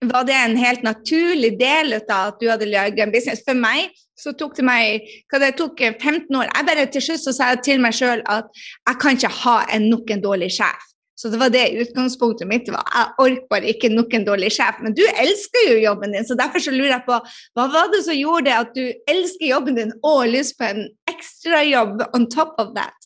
Var 0.00 0.24
det 0.24 0.36
en 0.36 0.56
helt 0.56 0.82
naturlig 0.82 1.58
del 1.60 1.92
av 1.98 2.12
at 2.32 2.38
du 2.40 2.48
hadde 2.48 2.68
laget 2.70 3.02
en 3.04 3.12
business. 3.12 3.42
For 3.44 3.58
meg 3.58 3.92
så 4.18 4.32
tok 4.36 4.56
det 4.56 4.64
meg 4.64 5.08
hva 5.28 5.40
det 5.42 5.56
tok 5.58 5.80
15 5.80 6.28
år. 6.36 6.48
Jeg 6.48 6.68
bare 6.68 6.86
Til 6.92 7.04
slutt 7.04 7.24
så 7.24 7.34
sa 7.36 7.50
jeg 7.52 7.64
til 7.66 7.82
meg 7.84 7.96
sjøl 7.96 8.22
at 8.28 8.48
jeg 8.56 9.00
kan 9.02 9.18
ikke 9.18 9.34
ha 9.42 9.58
en 9.76 9.90
nok 9.92 10.10
en 10.10 10.24
dårlig 10.24 10.50
sjef. 10.56 10.86
Så 11.20 11.28
det 11.28 11.36
var 11.36 11.52
det 11.52 11.66
utgangspunktet 11.82 12.48
mitt 12.48 12.68
var. 12.72 12.86
Jeg 12.96 13.12
orker 13.20 13.48
bare 13.52 13.68
ikke 13.74 13.90
nok 13.92 14.14
en 14.16 14.24
dårlig 14.24 14.48
sjef. 14.56 14.78
Men 14.80 14.96
du 14.96 15.02
elsker 15.04 15.68
jo 15.68 15.82
jobben 15.82 16.16
din, 16.16 16.24
så 16.24 16.36
derfor 16.38 16.64
så 16.64 16.72
lurer 16.72 16.94
jeg 16.94 17.04
på 17.04 17.18
hva 17.58 17.66
var 17.74 17.90
det 17.92 18.00
som 18.06 18.16
gjorde 18.16 18.46
det 18.48 18.56
at 18.56 18.72
du 18.72 19.12
elsker 19.12 19.50
jobben 19.50 19.76
din 19.76 19.92
og 20.00 20.22
har 20.22 20.32
lyst 20.32 20.56
på 20.56 20.64
en 20.70 20.86
ekstrajobb 21.12 22.06
on 22.16 22.24
top 22.32 22.56
of 22.62 22.72
that? 22.78 22.96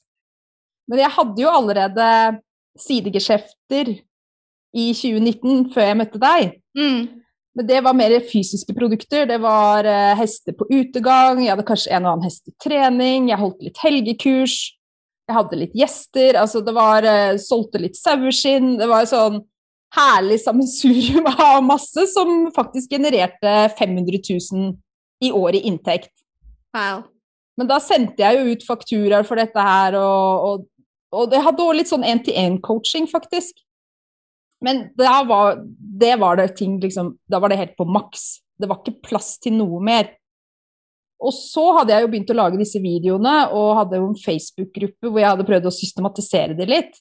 Men 0.86 1.02
jeg 1.02 1.14
hadde 1.16 1.42
jo 1.42 1.50
allerede 1.50 2.08
sidegeskjefter 2.78 3.96
i 4.74 4.90
2019, 4.96 5.70
før 5.74 5.88
jeg 5.88 5.98
møtte 6.00 6.20
deg. 6.22 6.56
Mm. 6.76 7.02
Men 7.54 7.66
det 7.68 7.80
var 7.86 7.94
mer 7.94 8.14
fysiske 8.26 8.74
produkter. 8.74 9.28
Det 9.30 9.38
var 9.42 9.86
uh, 9.86 10.14
hester 10.18 10.56
på 10.58 10.66
utegang, 10.72 11.44
jeg 11.44 11.54
hadde 11.54 11.66
kanskje 11.68 11.94
en 11.94 12.08
og 12.08 12.16
annen 12.16 12.26
hest 12.26 12.50
i 12.50 12.54
trening, 12.62 13.30
jeg 13.30 13.40
holdt 13.40 13.62
litt 13.62 13.78
helgekurs, 13.82 14.56
jeg 15.24 15.36
hadde 15.38 15.60
litt 15.60 15.76
gjester, 15.78 16.36
altså 16.36 16.60
det 16.66 16.74
var 16.76 17.06
uh, 17.06 17.38
Solgte 17.40 17.80
litt 17.80 17.96
saueskinn. 17.96 18.74
Det 18.80 18.88
var 18.90 19.06
sånn 19.08 19.40
herlig 19.94 20.40
sammensurium 20.42 21.30
av 21.48 21.62
masse 21.64 22.08
som 22.10 22.50
faktisk 22.54 22.96
genererte 22.96 23.54
500 23.78 24.20
000 24.52 24.74
i 25.24 25.30
år 25.32 25.60
i 25.60 25.64
inntekt. 25.70 26.10
Wow. 26.74 27.06
Men 27.54 27.70
da 27.70 27.78
sendte 27.78 28.24
jeg 28.24 28.40
jo 28.40 28.54
ut 28.54 28.66
fakturaer 28.66 29.26
for 29.26 29.38
dette 29.38 29.62
her, 29.62 29.94
og, 29.94 30.48
og, 30.48 30.64
og 31.14 31.30
det 31.30 31.42
hadde 31.44 31.62
òg 31.62 31.78
litt 31.78 31.92
sånn 31.92 32.06
én-til-én-coaching, 32.06 33.06
faktisk. 33.10 33.62
Men 34.64 34.86
var, 34.96 35.58
det 36.00 36.14
var 36.20 36.38
det 36.40 36.54
ting 36.58 36.78
liksom 36.80 37.14
Da 37.28 37.40
var 37.42 37.52
det 37.52 37.60
helt 37.60 37.76
på 37.76 37.84
maks. 37.84 38.40
Det 38.56 38.68
var 38.70 38.80
ikke 38.80 39.02
plass 39.10 39.34
til 39.42 39.56
noe 39.58 39.80
mer. 39.84 40.12
Og 41.24 41.32
så 41.34 41.64
hadde 41.78 41.94
jeg 41.94 42.04
jo 42.04 42.10
begynt 42.12 42.30
å 42.34 42.36
lage 42.36 42.60
disse 42.60 42.80
videoene, 42.82 43.34
og 43.54 43.78
hadde 43.78 44.00
jo 44.00 44.10
en 44.10 44.18
Facebook-gruppe 44.18 45.08
hvor 45.08 45.22
jeg 45.22 45.30
hadde 45.30 45.46
prøvd 45.48 45.68
å 45.70 45.74
systematisere 45.74 46.56
det 46.58 46.66
litt. 46.68 46.98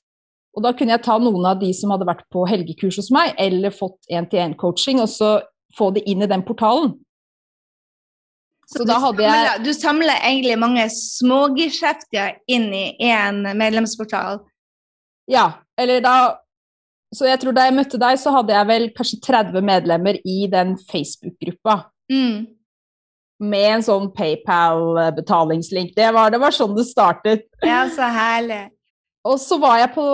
Og 0.54 0.63
da 0.63 0.71
kunne 0.78 0.93
jeg 0.93 1.04
ta 1.06 1.17
noen 1.19 1.47
av 1.49 1.58
de 1.62 1.71
som 1.76 1.91
hadde 1.93 2.08
vært 2.08 2.28
på 2.34 2.45
helgekurs 2.49 2.99
hos 3.02 3.10
meg, 3.13 3.34
eller 3.41 3.73
fått 3.73 3.97
én-til-én-coaching, 4.13 5.02
og 5.02 5.10
så 5.12 5.34
få 5.78 5.89
det 5.95 6.06
inn 6.10 6.23
i 6.23 6.30
den 6.30 6.45
portalen. 6.45 6.93
Så, 8.69 8.80
så 8.80 8.86
da 8.88 8.95
hadde 9.04 9.26
jeg 9.26 9.63
Du 9.65 9.73
samler 9.76 10.21
egentlig 10.21 10.56
mange 10.62 10.86
smågeskjefter 10.93 12.38
inn 12.47 12.69
i 12.73 12.86
én 13.04 13.41
medlemsportal? 13.60 14.39
Ja, 15.30 15.49
eller 15.80 15.99
da 16.06 16.15
så 17.13 17.28
jeg 17.30 17.39
tror 17.41 17.56
da 17.56 17.67
jeg 17.67 17.76
møtte 17.78 17.99
deg, 18.02 18.17
så 18.19 18.34
hadde 18.36 18.54
jeg 18.56 18.69
vel 18.69 18.89
kanskje 18.97 19.21
30 19.28 19.65
medlemmer 19.65 20.19
i 20.26 20.47
den 20.52 20.76
Facebook-gruppa. 20.89 21.78
Mm. 22.12 22.45
Med 23.43 23.67
en 23.73 23.84
sånn 23.86 24.10
PayPal-betalingslink. 24.15 25.93
Det 25.97 26.10
var, 26.15 26.32
det 26.34 26.39
var, 26.41 26.56
sånn 26.56 26.76
det 26.78 26.86
startet. 26.88 27.47
Ja, 27.65 27.84
så 27.91 28.08
herlig. 28.13 28.65
Og 29.28 29.39
så 29.39 29.58
var 29.62 29.78
jeg 29.80 29.93
på 29.95 30.06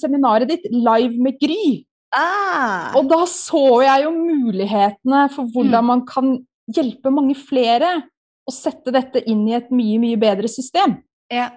seminaret 0.00 0.48
ditt, 0.48 0.64
Live 0.72 1.20
med 1.20 1.36
Gry. 1.40 1.84
Ah. 2.16 2.94
Og 2.96 3.08
da 3.10 3.22
så 3.28 3.82
jeg 3.84 4.06
jo 4.06 4.12
mulighetene 4.14 5.26
for 5.34 5.50
hvordan 5.52 5.84
Mm. 5.84 5.90
man 5.90 6.04
kan 6.08 6.30
hjelpe 6.72 7.12
mange 7.12 7.34
flere 7.36 7.90
og 8.46 8.54
sette 8.54 8.92
dette 8.94 9.20
inn 9.28 9.46
i 9.48 9.56
et 9.58 9.70
mye, 9.70 9.98
mye 9.98 10.16
bedre 10.16 10.48
system. 10.48 10.96
Ja. 11.32 11.50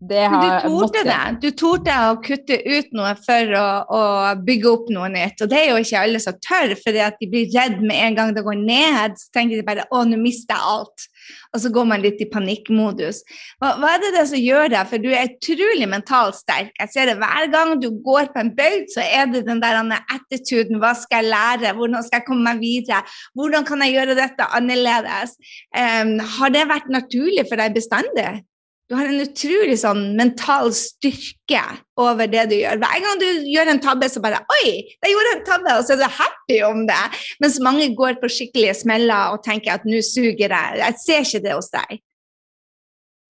det 0.00 0.30
Men 0.30 0.40
du 0.42 0.48
torde 0.60 0.72
måtte 0.76 1.02
det. 1.08 1.20
Du 1.40 1.50
torde 1.56 1.94
å 2.10 2.16
kutte 2.20 2.56
ut 2.68 2.90
noe 2.92 3.14
for 3.16 3.52
å, 3.56 3.68
å 3.88 4.00
bygge 4.44 4.68
opp 4.68 4.90
noe 4.92 5.08
nytt. 5.08 5.40
Og 5.40 5.48
det 5.48 5.62
er 5.62 5.70
jo 5.70 5.78
ikke 5.80 6.02
alle 6.04 6.20
som 6.20 6.36
tør, 6.44 6.74
at 6.76 7.16
de 7.22 7.28
blir 7.32 7.48
redd 7.54 7.80
med 7.80 8.02
en 8.04 8.18
gang 8.18 8.34
det 8.36 8.44
går 8.44 8.58
ned. 8.60 9.16
Så 9.16 9.32
tenker 9.32 9.56
de 9.56 9.64
bare 9.64 9.86
å, 9.88 10.02
nå 10.04 10.18
mister 10.20 10.52
jeg 10.52 10.74
alt. 10.74 11.06
Og 11.54 11.62
så 11.62 11.72
går 11.72 11.88
man 11.92 12.02
litt 12.04 12.20
i 12.22 12.28
panikkmodus. 12.30 13.22
Hva, 13.60 13.74
hva 13.80 13.92
er 13.94 14.02
det, 14.04 14.12
det 14.16 14.24
som 14.30 14.42
gjør 14.42 14.72
deg? 14.72 14.90
For 14.90 15.02
du 15.02 15.10
er 15.12 15.30
utrolig 15.30 15.88
mentalt 15.90 16.38
sterk. 16.40 16.72
Jeg 16.80 16.92
ser 16.92 17.10
det 17.10 17.18
hver 17.20 17.50
gang 17.52 17.76
du 17.82 17.90
går 18.04 18.32
på 18.34 18.42
en 18.42 18.52
bøyd, 18.56 18.88
så 18.94 19.04
er 19.04 19.30
det 19.32 19.46
den 19.48 19.62
der 19.62 19.80
attituden. 20.02 20.80
Hva 20.82 20.94
skal 20.98 21.24
jeg 21.24 21.34
lære? 21.34 21.76
Hvordan 21.76 22.06
skal 22.06 22.20
jeg 22.20 22.28
komme 22.28 22.46
meg 22.46 22.62
videre? 22.62 23.02
Hvordan 23.36 23.66
kan 23.68 23.84
jeg 23.84 23.96
gjøre 23.96 24.18
dette 24.18 24.50
annerledes? 24.58 25.36
Um, 25.76 26.18
har 26.38 26.52
det 26.54 26.68
vært 26.70 26.92
naturlig 26.92 27.46
for 27.48 27.60
deg 27.60 27.76
bestandig? 27.76 28.42
Du 28.86 28.94
har 28.94 29.08
en 29.10 29.18
utrolig 29.18 29.74
sånn 29.80 30.02
mental 30.14 30.68
styrke 30.76 31.62
over 31.98 32.28
det 32.30 32.44
du 32.52 32.54
gjør. 32.54 32.78
Hver 32.78 33.00
gang 33.02 33.18
du 33.18 33.26
gjør 33.50 33.70
en 33.72 33.80
tabbe, 33.82 34.06
så 34.10 34.22
bare 34.22 34.44
Oi, 34.60 34.66
jeg 34.86 35.10
gjorde 35.10 35.32
en 35.34 35.46
tabbe! 35.48 35.72
Og 35.74 35.86
så 35.86 35.96
er 35.96 36.02
du 36.04 36.18
happy 36.20 36.58
om 36.68 36.84
det. 36.86 37.00
Mens 37.42 37.58
mange 37.66 37.88
går 37.98 38.20
på 38.20 38.30
skikkelige 38.30 38.76
smeller 38.78 39.34
og 39.34 39.42
tenker 39.46 39.74
at 39.74 39.86
nå 39.88 39.98
suger 40.06 40.54
jeg. 40.54 40.78
Jeg 40.78 40.98
ser 41.02 41.26
ikke 41.26 41.42
det 41.42 41.56
hos 41.56 41.70
deg. 41.74 41.98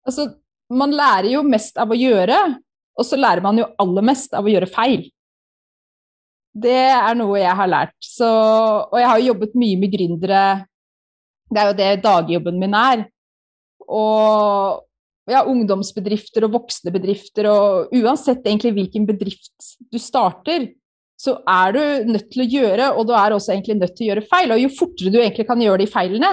Altså, 0.05 0.27
man 0.75 0.95
lærer 0.95 1.31
jo 1.31 1.43
mest 1.47 1.79
av 1.79 1.93
å 1.93 1.97
gjøre, 1.97 2.39
og 2.99 3.07
så 3.07 3.19
lærer 3.19 3.43
man 3.45 3.61
jo 3.61 3.69
aller 3.81 4.05
mest 4.11 4.35
av 4.35 4.45
å 4.45 4.51
gjøre 4.51 4.69
feil. 4.71 5.05
Det 6.55 6.81
er 6.89 7.15
noe 7.15 7.39
jeg 7.39 7.55
har 7.55 7.71
lært. 7.71 7.95
Så, 8.03 8.27
og 8.27 8.99
jeg 8.99 9.07
har 9.07 9.21
jo 9.21 9.31
jobbet 9.31 9.55
mye 9.59 9.79
med 9.79 9.95
gründere. 9.95 10.43
Det 11.47 11.63
er 11.63 11.71
jo 11.71 11.79
det 11.79 11.89
dagjobben 12.03 12.59
min 12.59 12.75
er. 12.75 13.05
Og 13.85 14.84
ja, 15.31 15.41
ungdomsbedrifter 15.49 16.45
og 16.45 16.55
voksne 16.59 16.93
bedrifter, 16.93 17.47
og 17.49 17.93
uansett 17.95 18.45
egentlig 18.45 18.75
hvilken 18.75 19.07
bedrift 19.09 19.71
du 19.91 19.97
starter, 20.01 20.69
så 21.17 21.37
er 21.47 21.75
du 21.75 22.11
nødt 22.11 22.27
til 22.33 22.43
å 22.43 22.49
gjøre, 22.49 22.89
og 22.99 23.07
du 23.07 23.13
er 23.15 23.33
også 23.33 23.53
egentlig 23.53 23.77
nødt 23.79 23.95
til 23.95 24.05
å 24.05 24.09
gjøre 24.11 24.25
feil. 24.29 24.51
Og 24.51 24.61
jo 24.61 24.73
fortere 24.75 25.13
du 25.13 25.19
egentlig 25.21 25.47
kan 25.47 25.61
gjøre 25.63 25.81
de 25.81 25.91
feilene, 25.91 26.31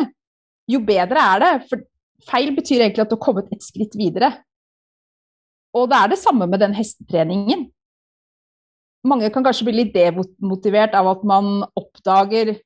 jo 0.71 0.81
bedre 0.87 1.27
er 1.35 1.45
det. 1.45 1.53
For 1.71 1.85
feil 2.29 2.51
betyr 2.57 2.83
egentlig 2.83 3.05
at 3.05 3.13
du 3.13 3.17
har 3.17 3.23
kommet 3.23 3.53
et 3.55 3.65
skritt 3.65 3.95
videre. 3.99 4.33
Og 5.73 5.87
det 5.89 6.01
er 6.01 6.13
det 6.13 6.21
samme 6.21 6.49
med 6.51 6.61
den 6.61 6.75
hestetreningen. 6.77 7.69
Mange 9.09 9.31
kan 9.35 9.47
kanskje 9.47 9.67
bli 9.67 9.79
litt 9.81 9.97
demotivert 9.97 10.95
av 10.99 11.09
at 11.15 11.25
man 11.27 11.65
oppdager 11.79 12.57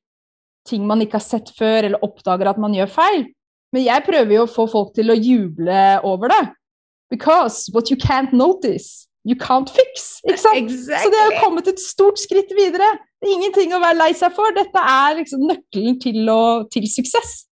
ting 0.67 0.83
man 0.85 1.01
ikke 1.01 1.17
har 1.21 1.25
sett 1.25 1.53
før, 1.55 1.85
eller 1.87 2.03
oppdager 2.03 2.49
at 2.51 2.59
man 2.59 2.75
gjør 2.75 2.91
feil. 2.91 3.23
Men 3.75 3.83
jeg 3.83 4.05
prøver 4.05 4.33
jo 4.37 4.45
å 4.45 4.51
få 4.51 4.67
folk 4.71 4.93
til 4.95 5.11
å 5.11 5.17
juble 5.17 5.81
over 6.07 6.31
det. 6.31 6.43
Because 7.11 7.71
what 7.73 7.91
you 7.91 7.97
can't 7.99 8.33
notice, 8.35 9.07
you 9.23 9.35
can't 9.35 9.69
fix. 9.71 10.19
Ikke 10.27 10.39
sant? 10.39 10.71
Så 10.71 11.11
det 11.11 11.23
har 11.23 11.35
kommet 11.43 11.67
et 11.71 11.81
stort 11.83 12.19
skritt 12.19 12.51
videre. 12.55 12.95
Det 13.19 13.29
er 13.29 13.35
ingenting 13.39 13.75
å 13.75 13.81
være 13.83 13.99
lei 13.99 14.13
seg 14.15 14.35
for. 14.35 14.55
Dette 14.55 14.83
er 14.83 15.19
liksom 15.21 15.45
nøkkelen 15.49 15.99
til, 16.03 16.23
å, 16.31 16.41
til 16.73 16.87
suksess. 16.91 17.43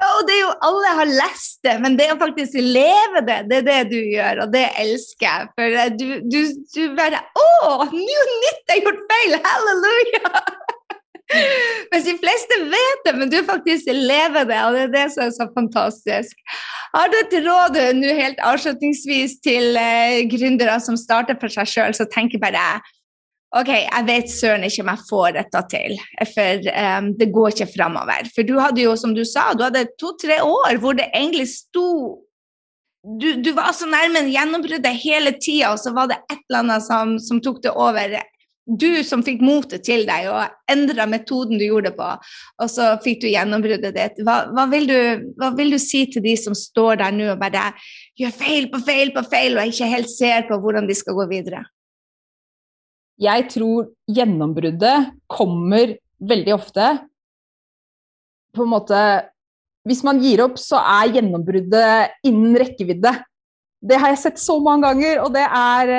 Ja, 0.00 0.14
og 0.16 0.24
det 0.28 0.32
er 0.38 0.40
jo 0.40 0.52
Alle 0.64 0.92
har 0.96 1.10
lest 1.12 1.58
det, 1.66 1.74
men 1.84 1.96
det 1.98 2.06
å 2.08 2.16
faktisk 2.20 2.56
leve 2.56 3.20
det, 3.26 3.42
det 3.50 3.58
er 3.58 3.66
det 3.66 3.80
du 3.90 3.98
gjør, 3.98 4.46
og 4.46 4.54
det 4.54 4.64
elsker 4.80 5.26
jeg. 5.26 5.50
For 5.58 5.96
du, 6.00 6.06
du, 6.24 6.40
du 6.72 6.82
bare 6.96 7.20
Å, 7.36 7.50
nå 7.92 8.22
nytt! 8.30 8.62
Jeg 8.64 8.78
har 8.78 8.84
gjort 8.86 9.02
feil! 9.12 9.36
Halleluja! 9.44 10.78
Mens 11.90 12.06
de 12.06 12.14
fleste 12.18 12.58
vet 12.70 13.04
det, 13.06 13.14
men 13.18 13.30
du 13.30 13.38
faktisk 13.46 13.90
lever 13.90 14.46
det, 14.48 14.60
og 14.66 14.76
det 14.76 14.84
er 14.86 14.94
det 14.94 15.06
som 15.14 15.24
er 15.26 15.34
så 15.34 15.46
fantastisk. 15.54 16.38
Har 16.94 17.10
du 17.10 17.18
et 17.18 17.36
råd 17.46 17.76
nå 17.98 18.14
helt 18.18 18.40
avslutningsvis 18.46 19.38
til 19.44 19.78
eh, 19.78 20.22
gründere 20.30 20.78
som 20.82 20.98
starter 20.98 21.38
for 21.40 21.52
seg 21.52 21.70
sjøl, 21.70 21.94
så 21.96 22.08
tenker 22.10 22.42
bare 22.42 22.80
OK, 23.58 23.70
jeg 23.72 24.06
vet 24.06 24.30
søren 24.30 24.62
ikke 24.62 24.84
om 24.84 24.90
jeg 24.92 25.06
får 25.08 25.30
dette 25.34 25.60
til, 25.72 25.94
for 26.30 26.66
um, 26.70 27.08
det 27.18 27.26
går 27.34 27.48
ikke 27.50 27.72
framover. 27.72 28.28
For 28.30 28.46
du 28.46 28.52
hadde 28.62 28.84
jo, 28.84 28.92
som 28.98 29.14
du 29.16 29.24
sa, 29.26 29.48
du 29.58 29.64
hadde 29.66 29.88
to-tre 29.98 30.36
år 30.46 30.78
hvor 30.78 30.94
det 30.98 31.08
egentlig 31.10 31.48
sto 31.50 31.88
du, 33.00 33.40
du 33.40 33.50
var 33.56 33.72
så 33.72 33.88
nærme 33.88 34.26
gjennombruddet 34.28 34.98
hele 35.02 35.32
tida, 35.40 35.72
og 35.72 35.80
så 35.80 35.92
var 35.96 36.10
det 36.10 36.20
et 36.28 36.42
eller 36.50 36.60
annet 36.60 36.84
som, 36.84 37.16
som 37.22 37.40
tok 37.42 37.62
det 37.64 37.72
over 37.72 38.18
du 38.78 39.02
som 39.06 39.22
fikk 39.26 39.40
motet 39.42 39.82
til 39.86 40.04
deg 40.06 40.28
og 40.30 40.70
endra 40.70 41.06
metoden 41.10 41.58
du 41.58 41.64
gjorde 41.64 41.90
det 41.90 41.98
på, 41.98 42.08
og 42.62 42.70
så 42.70 42.92
fikk 43.02 43.24
du 43.24 43.28
gjennombruddet 43.32 43.96
ditt. 43.96 44.22
Hva, 44.26 44.44
hva, 44.54 44.66
vil 44.70 44.86
du, 44.90 44.98
hva, 45.40 45.50
vil 45.58 45.74
du, 45.74 45.78
si 45.82 46.04
til 46.12 46.22
de 46.24 46.36
som 46.38 46.54
står 46.56 47.00
der 47.02 47.16
nå 47.16 47.32
og 47.32 47.40
bare 47.40 47.70
gjør 48.20 48.34
feil 48.36 48.70
på 48.70 48.82
feil 48.86 49.12
på 49.16 49.24
feil 49.26 49.58
og 49.58 49.72
ikke 49.72 49.90
helt 49.90 50.12
ser 50.12 50.46
på 50.48 50.60
hvordan 50.62 50.86
de 50.90 50.96
skal 50.98 51.18
gå 51.18 51.26
videre? 51.32 51.64
Jeg 53.20 53.48
tror 53.52 53.90
gjennombruddet 54.08 55.10
kommer 55.28 55.96
veldig 56.20 56.54
ofte 56.56 56.94
på 58.56 58.64
en 58.64 58.72
måte 58.72 59.00
Hvis 59.88 60.02
man 60.04 60.18
gir 60.20 60.42
opp, 60.44 60.58
så 60.60 60.76
er 60.76 61.14
gjennombruddet 61.14 62.26
innen 62.28 62.52
rekkevidde. 62.60 63.14
Det 63.80 63.96
har 63.96 64.12
jeg 64.12 64.20
sett 64.20 64.42
så 64.42 64.58
mange 64.60 64.84
ganger, 64.84 65.22
og 65.24 65.32
det 65.32 65.46
er 65.46 65.92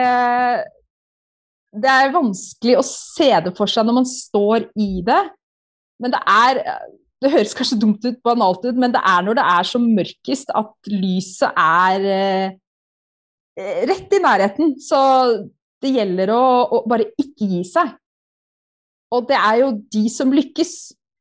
det 1.72 1.92
er 1.92 2.14
vanskelig 2.14 2.80
å 2.80 2.84
se 2.86 3.30
det 3.46 3.54
for 3.56 3.72
seg 3.72 3.88
når 3.88 4.02
man 4.02 4.08
står 4.08 4.68
i 4.80 5.04
det. 5.08 5.22
Men 6.02 6.16
det 6.16 6.24
er 6.28 6.64
Det 7.22 7.30
høres 7.30 7.54
kanskje 7.54 7.78
dumt 7.78 8.02
ut, 8.02 8.16
banalt 8.26 8.64
ut, 8.66 8.78
men 8.82 8.90
det 8.90 8.98
er 9.06 9.22
når 9.22 9.36
det 9.38 9.44
er 9.46 9.68
som 9.70 9.84
mørkest 9.94 10.50
at 10.58 10.90
lyset 10.90 11.52
er 11.54 12.06
eh, 12.10 13.84
rett 13.86 14.16
i 14.18 14.22
nærheten. 14.24 14.72
Så 14.82 14.98
det 15.86 15.92
gjelder 15.94 16.32
å, 16.34 16.40
å, 16.66 16.80
bare 16.90 17.12
ikke 17.22 17.46
gi 17.46 17.62
seg. 17.70 17.92
Og 19.14 19.30
det 19.30 19.38
er 19.38 19.60
jo 19.62 19.70
de 19.94 20.02
som 20.10 20.34
lykkes, 20.34 20.74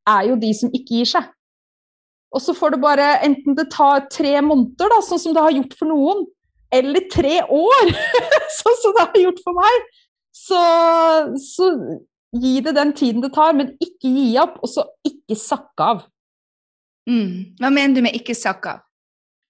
er 0.09 0.31
jo 0.31 0.39
de 0.41 0.49
som 0.57 0.73
ikke 0.73 1.03
gir 1.03 1.11
seg. 1.13 1.29
Og 2.33 2.41
så 2.41 2.57
får 2.57 2.73
det 2.73 2.81
bare 2.81 3.13
enten 3.27 3.53
det 3.61 3.69
tar 3.69 4.07
tre 4.09 4.39
måneder, 4.41 4.89
da, 4.89 5.03
sånn 5.05 5.21
som 5.21 5.37
det 5.37 5.45
har 5.45 5.53
gjort 5.53 5.77
for 5.77 5.91
noen, 5.91 6.25
eller 6.73 7.05
tre 7.13 7.41
år, 7.45 7.93
sånn 8.61 8.81
som 8.81 8.97
det 8.97 9.05
har 9.05 9.21
gjort 9.27 9.45
for 9.45 9.61
meg. 9.61 9.91
Så, 10.35 10.61
så, 11.43 11.67
gi 12.31 12.59
det 12.63 12.75
den 12.77 12.93
tiden 12.95 13.23
det 13.23 13.33
tar, 13.35 13.53
men 13.57 13.73
ikke 13.83 14.09
gi 14.09 14.27
opp, 14.39 14.57
og 14.63 14.71
så 14.71 14.85
ikke 15.07 15.37
sakke 15.39 15.87
av. 15.93 16.03
Mm. 17.09 17.57
Hva 17.59 17.71
mener 17.73 17.97
du 17.97 18.05
med 18.05 18.15
ikke 18.15 18.37
sakke 18.37 18.77
av? 18.77 18.83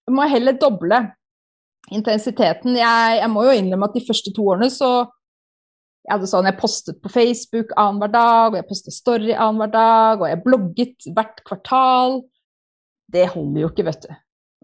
Du 0.07 0.15
må 0.17 0.25
heller 0.29 0.57
doble 0.57 1.03
intensiteten. 1.93 2.77
Jeg, 2.79 3.17
jeg, 3.19 3.29
må 3.31 3.45
jo 3.45 3.53
innrømme 3.55 3.89
at 3.89 3.97
de 3.97 4.05
første 4.07 4.33
to 4.33 4.47
årene 4.53 4.71
så 4.73 4.91
jeg 6.01 6.15
hadde 6.15 6.27
sånn, 6.31 6.47
jeg 6.49 6.57
postet 6.57 6.97
på 7.03 7.11
Facebook 7.13 7.75
annenhver 7.77 8.09
dag, 8.09 8.47
og 8.49 8.57
jeg 8.57 8.65
postet 8.65 8.95
story 8.95 9.35
annenhver 9.35 9.69
dag, 9.69 10.23
og 10.23 10.31
jeg 10.31 10.39
blogget 10.41 11.09
hvert 11.13 11.43
kvartal. 11.45 12.17
Det 13.13 13.27
holder 13.29 13.61
jo 13.61 13.69
ikke, 13.69 13.85
vet 13.85 14.07
du. 14.07 14.15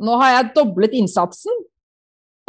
Nå 0.07 0.15
har 0.17 0.33
jeg 0.33 0.47
doblet 0.55 0.95
innsatsen, 0.97 1.61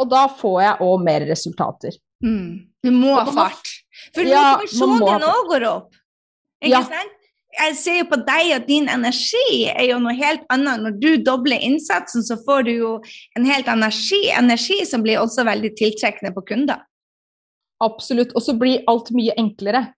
og 0.01 0.09
da 0.09 0.23
får 0.41 0.57
jeg 0.63 0.87
òg 0.87 1.05
mer 1.05 1.27
resultater. 1.29 1.99
Mm. 2.23 2.67
Du 2.83 2.91
må 2.95 3.15
ha 3.15 3.31
fart. 3.31 3.71
For 4.15 4.27
Ja, 4.27 4.57
motivasjonen 4.59 5.25
òg 5.27 5.47
går 5.53 5.65
opp. 5.69 5.95
Ikke 6.63 6.75
Ja. 6.75 6.83
sant? 6.83 7.15
Jeg 7.59 7.75
ser 7.75 7.97
jo 7.97 8.05
på 8.05 8.25
deg 8.25 8.51
at 8.53 8.67
din 8.67 8.87
energi 8.87 9.65
er 9.67 9.89
jo 9.89 9.99
noe 9.99 10.13
helt 10.13 10.43
annet. 10.49 10.81
Når 10.81 10.99
du 10.99 11.17
dobler 11.17 11.59
innsatsen, 11.59 12.21
så 12.21 12.37
får 12.45 12.65
du 12.65 12.71
jo 12.71 12.91
en 13.35 13.45
helt 13.45 13.67
energi, 13.67 14.29
energi 14.29 14.85
som 14.85 15.01
blir 15.01 15.17
også 15.17 15.43
veldig 15.43 15.75
tiltrekkende 15.75 16.33
på 16.35 16.45
kunder. 16.45 16.83
Absolutt. 17.81 18.35
Og 18.35 18.41
så 18.41 18.57
blir 18.57 18.83
alt 18.87 19.09
mye 19.11 19.33
enklere. 19.35 19.93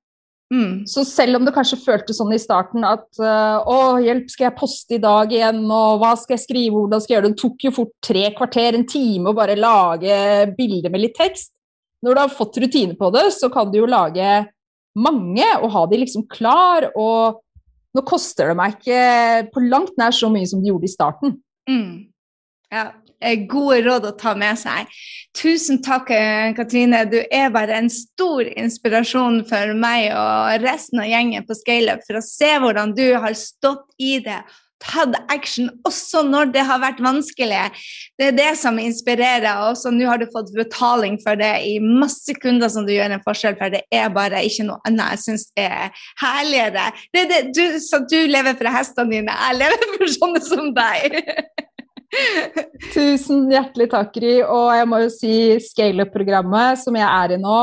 Mm. 0.51 0.85
Så 0.87 1.05
selv 1.07 1.37
om 1.37 1.45
det 1.45 1.53
kanskje 1.55 1.79
føltes 1.79 2.17
sånn 2.19 2.33
i 2.35 2.39
starten 2.39 2.83
at 2.83 3.07
øh, 3.19 3.69
å, 3.71 3.77
hjelp, 4.03 4.27
skal 4.29 4.49
jeg 4.49 4.57
poste 4.59 4.97
i 4.97 5.01
dag 5.03 5.31
igjen, 5.31 5.63
og 5.71 6.01
hva 6.01 6.11
skal 6.19 6.35
jeg 6.35 6.43
skrive, 6.43 6.75
hvordan 6.75 7.01
skal 7.01 7.13
jeg 7.13 7.17
gjøre 7.19 7.29
det? 7.29 7.35
Det 7.37 7.41
tok 7.41 7.65
jo 7.67 7.71
fort 7.77 7.93
tre 8.03 8.25
kvarter, 8.35 8.75
en 8.75 8.87
time 8.87 9.31
å 9.31 9.37
bare 9.37 9.55
lage 9.59 10.17
bilder 10.57 10.91
med 10.91 11.05
litt 11.05 11.15
tekst. 11.15 11.53
Når 12.01 12.15
du 12.15 12.21
har 12.23 12.33
fått 12.33 12.57
rutine 12.61 12.97
på 12.97 13.11
det, 13.13 13.27
så 13.35 13.49
kan 13.53 13.71
du 13.71 13.81
jo 13.81 13.89
lage 13.89 14.31
mange 14.97 15.47
og 15.61 15.71
ha 15.75 15.85
de 15.87 16.01
liksom 16.01 16.25
klar, 16.31 16.89
og 16.99 17.41
nå 17.95 18.03
koster 18.07 18.51
det 18.51 18.57
meg 18.59 18.77
ikke 18.77 19.51
på 19.53 19.63
langt 19.67 19.97
nær 19.99 20.15
så 20.15 20.31
mye 20.31 20.47
som 20.47 20.63
det 20.63 20.71
gjorde 20.71 20.87
i 20.87 20.91
starten. 20.91 21.37
Mm. 21.69 22.11
Ja, 22.71 22.85
eh, 23.19 23.45
gode 23.51 23.81
råd 23.83 24.07
å 24.07 24.13
ta 24.19 24.33
med 24.39 24.59
seg. 24.59 24.87
Tusen 25.35 25.81
takk, 25.83 26.09
eh, 26.15 26.53
Katrine. 26.55 27.03
Du 27.11 27.19
er 27.19 27.51
bare 27.51 27.77
en 27.77 27.89
stor 27.91 28.47
inspirasjon 28.47 29.43
for 29.47 29.75
meg 29.75 30.11
og 30.15 30.63
resten 30.63 31.03
av 31.03 31.11
gjengen 31.11 31.45
på 31.47 31.57
ScaleUp 31.59 32.03
for 32.07 32.19
å 32.19 32.25
se 32.25 32.51
hvordan 32.63 32.95
du 32.95 33.05
har 33.13 33.35
stått 33.35 33.87
i 33.99 34.19
det. 34.23 34.39
Tatt 34.81 35.13
action 35.29 35.69
også 35.85 36.23
når 36.25 36.51
det 36.55 36.63
har 36.65 36.81
vært 36.81 37.01
vanskelig. 37.03 37.61
Det 38.17 38.31
er 38.31 38.37
det 38.37 38.49
som 38.59 38.79
inspirerer. 38.81 39.67
Og 39.69 39.77
så 39.77 39.91
nå 39.93 40.07
har 40.09 40.21
du 40.21 40.27
fått 40.33 40.49
betaling 40.57 41.19
for 41.21 41.37
det 41.39 41.53
i 41.67 41.77
masse 41.81 42.33
kunder 42.41 42.71
som 42.71 42.87
du 42.87 42.93
gjør 42.95 43.13
en 43.13 43.25
forskjell 43.25 43.57
for. 43.59 43.73
Det 43.73 43.83
er 43.93 44.13
bare 44.13 44.41
ikke 44.47 44.65
noe 44.69 44.81
annet 44.89 45.15
jeg 45.15 45.23
syns 45.25 45.47
er 45.59 46.05
herligere. 46.21 46.89
Det 47.13 47.25
er 47.25 47.29
det, 47.31 47.41
du, 47.57 47.63
så 47.83 48.01
du 48.05 48.17
lever 48.31 48.57
for 48.57 48.73
hestene 48.73 49.19
dine. 49.19 49.35
Jeg 49.47 49.59
lever 49.61 49.91
for 49.97 50.15
sånne 50.17 50.45
som 50.45 50.71
deg. 50.77 51.19
Tusen 52.95 53.45
hjertelig 53.51 53.89
takk, 53.91 54.17
Ry. 54.21 54.37
Og 54.43 54.71
jeg 54.75 54.89
må 54.89 55.01
jo 55.03 55.11
si 55.13 55.35
scale-up-programmet 55.63 56.81
som 56.81 56.97
jeg 56.97 57.07
er 57.07 57.35
i 57.35 57.41
nå, 57.41 57.59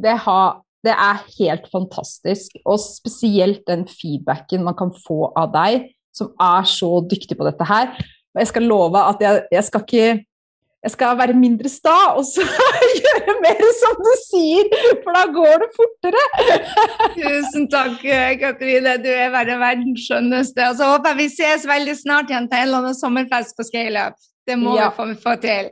det, 0.00 0.16
har, 0.26 0.60
det 0.86 0.94
er 0.94 1.24
helt 1.38 1.70
fantastisk. 1.72 2.60
Og 2.64 2.78
spesielt 2.82 3.64
den 3.70 3.86
feedbacken 3.90 4.64
man 4.66 4.78
kan 4.78 4.92
få 5.06 5.30
av 5.38 5.50
deg, 5.56 5.90
som 6.16 6.32
er 6.40 6.66
så 6.68 6.90
dyktig 7.10 7.36
på 7.38 7.46
dette 7.46 7.66
her. 7.68 7.92
Og 8.34 8.42
jeg 8.42 8.50
skal 8.52 8.62
love 8.70 8.98
at 9.10 9.22
jeg, 9.24 9.42
jeg 9.52 9.64
skal 9.68 9.86
ikke 9.86 10.10
jeg 10.80 10.94
skal 10.94 11.16
være 11.18 11.34
mindre 11.36 11.68
sta 11.68 11.92
og 12.16 12.22
så 12.24 12.40
gjøre 13.04 13.34
mer 13.44 13.58
som 13.76 13.98
du 14.00 14.12
sier, 14.22 14.70
for 15.02 15.12
da 15.12 15.26
går 15.34 15.58
det 15.60 15.68
fortere. 15.76 16.22
Tusen 17.18 17.66
takk, 17.68 17.98
Katrine. 18.40 18.94
Du 19.04 19.10
er 19.12 19.28
bare 19.34 19.58
verdens 19.60 20.06
skjønneste. 20.06 20.70
Og 20.70 20.78
så 20.78 20.88
håper 20.94 21.12
jeg 21.12 21.18
vi 21.18 21.26
ses 21.34 21.66
veldig 21.68 21.96
snart 22.00 22.32
igjen 22.32 22.48
til 22.48 22.62
en 22.62 22.64
eller 22.70 22.80
annen 22.80 22.96
sommerfest 22.96 23.58
på 23.58 23.66
ScaleUp. 23.68 24.16
Det 24.48 24.56
må 24.56 24.72
Ja. 24.78 24.88
vi 24.88 24.96
få, 24.96 25.06
få 25.20 25.34
til. 25.42 25.68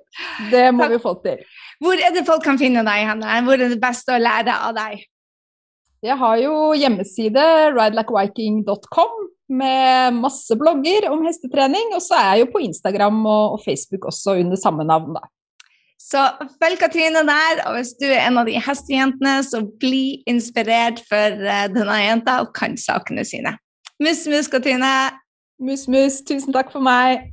Det 0.52 0.66
må 0.76 0.84
Takk. 0.84 0.92
vi 0.92 0.98
få 1.06 1.14
til. 1.24 1.40
Hvor 1.80 2.04
er 2.04 2.12
det 2.12 2.26
folk 2.28 2.44
kan 2.44 2.60
finne 2.60 2.84
deg, 2.84 3.06
henne? 3.08 3.38
Hvor 3.48 3.56
er 3.56 3.72
det 3.72 3.80
beste 3.80 4.12
å 4.12 4.20
lære 4.20 4.58
av 4.68 4.76
deg? 4.76 5.06
Jeg 6.04 6.18
har 6.20 6.36
jo 6.44 6.52
hjemmeside 6.78 7.46
ridelikeviking.com 7.74 9.16
med 9.48 10.18
masse 10.20 10.56
blogger 10.60 11.08
om 11.12 11.24
hestetrening, 11.26 11.94
og 11.96 12.04
så 12.04 12.18
er 12.18 12.30
jeg 12.30 12.46
jo 12.46 12.52
på 12.54 12.62
Instagram 12.66 13.20
og, 13.24 13.56
og 13.56 13.62
Facebook 13.64 14.08
også 14.10 14.38
under 14.42 14.60
samme 14.60 14.86
navn, 14.88 15.16
da. 15.16 15.24
Så 15.98 16.20
følg 16.62 16.78
Katrine 16.78 17.24
der, 17.26 17.64
og 17.66 17.74
hvis 17.76 17.90
du 17.98 18.06
er 18.06 18.28
en 18.28 18.38
av 18.38 18.46
de 18.46 18.60
hestejentene, 18.62 19.40
så 19.44 19.64
bli 19.82 20.22
inspirert 20.30 21.02
for 21.08 21.42
eh, 21.42 21.64
denne 21.74 21.96
jenta 22.04 22.38
og 22.44 22.52
kan 22.56 22.78
sakene 22.80 23.26
sine. 23.26 23.56
Mus, 23.98 24.22
mus, 24.30 24.46
Katrine. 24.48 24.92
Mus, 25.58 25.88
mus, 25.90 26.20
tusen 26.22 26.54
takk 26.54 26.70
for 26.70 26.84
meg. 26.86 27.32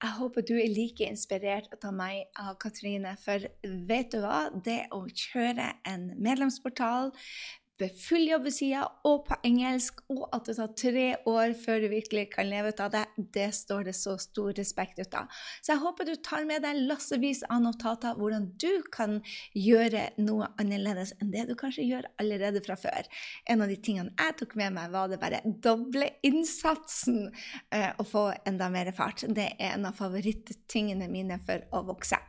Jeg 0.00 0.16
håper 0.16 0.44
du 0.48 0.54
er 0.56 0.70
like 0.72 1.04
inspirert 1.04 1.84
av 1.84 1.92
meg 1.92 2.22
av 2.40 2.54
Katrine, 2.58 3.12
for 3.20 3.44
vet 3.86 4.10
du 4.14 4.22
hva? 4.22 4.46
Det 4.64 4.86
å 4.96 5.02
kjøre 5.06 5.66
en 5.86 6.06
medlemsportal 6.16 7.10
med 7.84 7.96
full 7.98 8.26
jobbeside 8.28 8.82
og 9.08 9.24
på 9.28 9.36
engelsk, 9.46 10.00
og 10.12 10.26
at 10.36 10.48
det 10.48 10.56
tar 10.58 10.72
tre 10.78 11.06
år 11.28 11.54
før 11.58 11.82
du 11.82 11.88
virkelig 11.92 12.26
kan 12.34 12.48
leve 12.50 12.72
ut 12.72 12.82
av 12.84 12.92
det, 12.94 13.04
det 13.34 13.48
står 13.56 13.88
det 13.88 13.94
så 13.98 14.16
stor 14.20 14.52
respekt 14.58 15.00
ut 15.00 15.16
av. 15.18 15.30
Så 15.60 15.74
jeg 15.74 15.82
håper 15.82 16.08
du 16.08 16.14
tar 16.24 16.46
med 16.48 16.64
deg 16.64 16.82
lassevis 16.90 17.42
av 17.48 17.62
notater 17.64 18.18
hvordan 18.18 18.50
du 18.60 18.82
kan 18.92 19.18
gjøre 19.56 20.08
noe 20.22 20.50
annerledes 20.60 21.14
enn 21.20 21.32
det 21.34 21.46
du 21.50 21.54
kanskje 21.58 21.86
gjør 21.88 22.08
allerede 22.22 22.62
fra 22.64 22.78
før. 22.80 23.08
En 23.50 23.64
av 23.64 23.72
de 23.72 23.78
tingene 23.80 24.14
jeg 24.16 24.38
tok 24.40 24.56
med 24.60 24.76
meg, 24.76 24.90
var 24.94 25.10
det 25.10 25.20
bare 25.22 25.42
doble 25.64 26.10
innsatsen 26.26 27.28
eh, 27.72 27.90
og 27.96 28.06
få 28.10 28.26
enda 28.48 28.70
mer 28.72 28.92
fart. 28.96 29.24
Det 29.28 29.52
er 29.56 29.74
en 29.74 29.88
av 29.90 29.98
favorittingene 29.98 31.08
mine 31.10 31.40
for 31.46 31.64
å 31.76 31.84
vokse. 31.90 32.20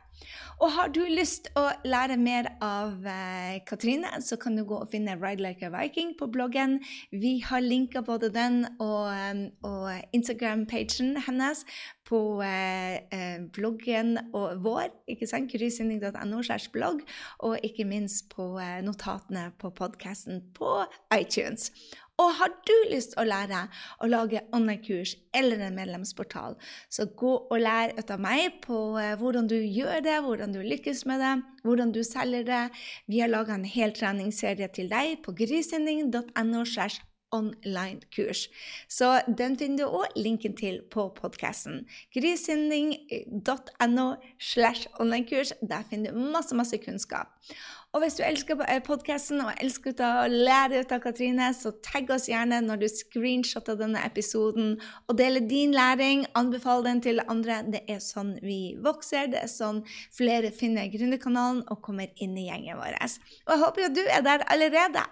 Og 0.62 0.70
har 0.76 0.92
du 0.94 1.00
lyst 1.08 1.48
å 1.58 1.64
lære 1.84 2.16
mer 2.20 2.48
av 2.62 3.06
eh, 3.08 3.58
Katrine, 3.68 4.10
så 4.22 4.38
kan 4.40 4.56
du 4.56 4.64
gå 4.68 4.78
og 4.82 4.90
finne 4.92 5.16
Ride 5.18 5.42
Like 5.42 5.66
a 5.66 5.72
Viking 5.74 6.14
på 6.18 6.28
bloggen. 6.32 6.78
Vi 7.10 7.38
har 7.46 7.64
linka 7.64 8.02
både 8.06 8.30
den 8.34 8.64
og, 8.78 9.10
og 9.66 9.88
Instagram-pagen 10.14 11.16
hennes 11.26 11.64
på 12.08 12.42
eh, 12.44 12.94
eh, 13.14 13.40
bloggen 13.54 14.18
og 14.32 14.62
vår, 14.64 14.90
ikke 15.08 15.28
sant? 15.30 15.52
grysynding.no 15.52 16.42
slash 16.42 16.72
blogg, 16.74 17.02
og 17.38 17.58
ikke 17.64 17.86
minst 17.88 18.28
på 18.34 18.52
eh, 18.60 18.80
notatene 18.84 19.50
på 19.58 19.72
podkasten 19.76 20.42
på 20.56 20.82
iTunes. 21.14 21.70
Og 22.22 22.30
har 22.38 22.52
du 22.68 22.74
lyst 22.92 23.16
å 23.18 23.24
lære 23.26 23.64
å 24.02 24.08
lage 24.10 24.44
online-kurs 24.54 25.16
eller 25.34 25.62
en 25.66 25.76
medlemsportal, 25.78 26.56
så 26.92 27.08
gå 27.18 27.32
og 27.42 27.62
lær 27.62 27.94
ut 27.98 28.12
av 28.14 28.22
meg 28.22 28.60
på 28.62 28.78
eh, 29.00 29.14
hvordan 29.18 29.48
du 29.50 29.56
gjør 29.58 30.04
det, 30.06 30.18
hvordan 30.22 30.54
du 30.54 30.60
lykkes 30.62 31.04
med 31.10 31.22
det, 31.24 31.32
hvordan 31.66 31.94
du 31.94 32.02
selger 32.06 32.46
det. 32.46 32.64
Vi 33.10 33.22
har 33.22 33.32
laga 33.32 33.56
en 33.56 33.66
hel 33.66 33.94
treningsserie 33.96 34.70
til 34.76 34.92
deg 34.92 35.18
på 35.24 35.34
grisending.no 35.42 36.66
online-kurs. 37.32 38.46
Så 38.88 39.08
den 39.38 39.56
finner 39.58 39.86
du 39.86 39.96
òg 40.00 40.16
linken 40.20 40.54
til 40.56 40.82
på 40.92 41.08
podkasten. 41.16 41.86
Grysynding.no 42.14 44.06
slash 44.38 44.86
online-kurs. 45.00 45.54
Der 45.60 45.86
finner 45.90 46.12
du 46.12 46.18
masse, 46.32 46.54
masse 46.54 46.76
kunnskap. 46.84 47.32
Og 47.92 48.00
hvis 48.00 48.14
du 48.16 48.22
elsker 48.24 48.56
podkasten 48.86 49.42
og 49.44 49.50
elsker 49.60 49.98
å 50.00 50.24
lære 50.32 50.78
ut 50.80 50.92
av 50.96 51.02
Katrine, 51.04 51.50
så 51.52 51.74
tagg 51.84 52.08
oss 52.14 52.24
gjerne 52.30 52.62
når 52.64 52.78
du 52.80 52.86
screenshotter 52.88 53.76
denne 53.76 54.00
episoden 54.06 54.78
og 55.10 55.18
deler 55.18 55.44
din 55.44 55.74
læring. 55.76 56.22
Anbefal 56.38 56.86
den 56.86 57.02
til 57.04 57.20
andre. 57.26 57.58
Det 57.68 57.82
er 57.92 57.98
sånn 58.00 58.38
vi 58.40 58.78
vokser. 58.80 59.28
Det 59.34 59.42
er 59.42 59.50
sånn 59.52 59.82
flere 60.16 60.48
finner 60.56 60.88
Gründerkanalen 60.88 61.60
og 61.68 61.82
kommer 61.84 62.08
inn 62.16 62.32
i 62.40 62.46
gjengen 62.46 62.80
vår. 62.80 62.96
Og 62.96 63.52
jeg 63.52 63.62
håper 63.66 63.84
jo 63.84 63.90
du 63.98 64.00
er 64.06 64.24
der 64.24 64.46
allerede. 64.54 65.02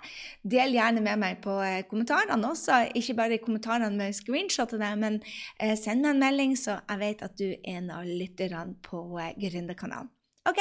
Del 0.55 0.73
gjerne 0.79 1.03
med 1.05 1.21
meg 1.21 1.43
på 1.45 1.59
eh, 1.61 1.83
kommentarene 1.90 2.49
også. 2.49 2.79
Ikke 2.97 3.19
bare 3.19 3.37
i 3.37 3.43
kommentarene 3.45 3.93
med 3.93 4.16
screenshotene, 4.16 4.95
men 5.03 5.21
eh, 5.61 5.77
send 5.77 6.01
meg 6.07 6.14
en 6.14 6.25
melding, 6.25 6.57
så 6.57 6.79
jeg 6.81 7.03
vet 7.05 7.27
at 7.29 7.37
du 7.37 7.51
er 7.51 7.77
en 7.77 7.93
av 7.99 8.09
lytterne 8.09 8.79
på 8.88 9.05
eh, 9.21 9.37
Gründerkanalen. 9.37 10.09
Ok, 10.48 10.57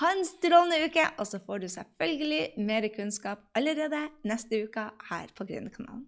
ha 0.00 0.10
en 0.14 0.22
strålende 0.26 0.84
uke, 0.86 1.02
og 1.18 1.26
så 1.26 1.40
får 1.42 1.64
du 1.64 1.68
selvfølgelig 1.68 2.62
mer 2.62 2.86
kunnskap 2.94 3.42
allerede 3.58 4.04
neste 4.22 4.60
uke 4.68 4.84
her 5.10 5.32
på 5.34 5.46
Gründerkanalen. 5.48 6.04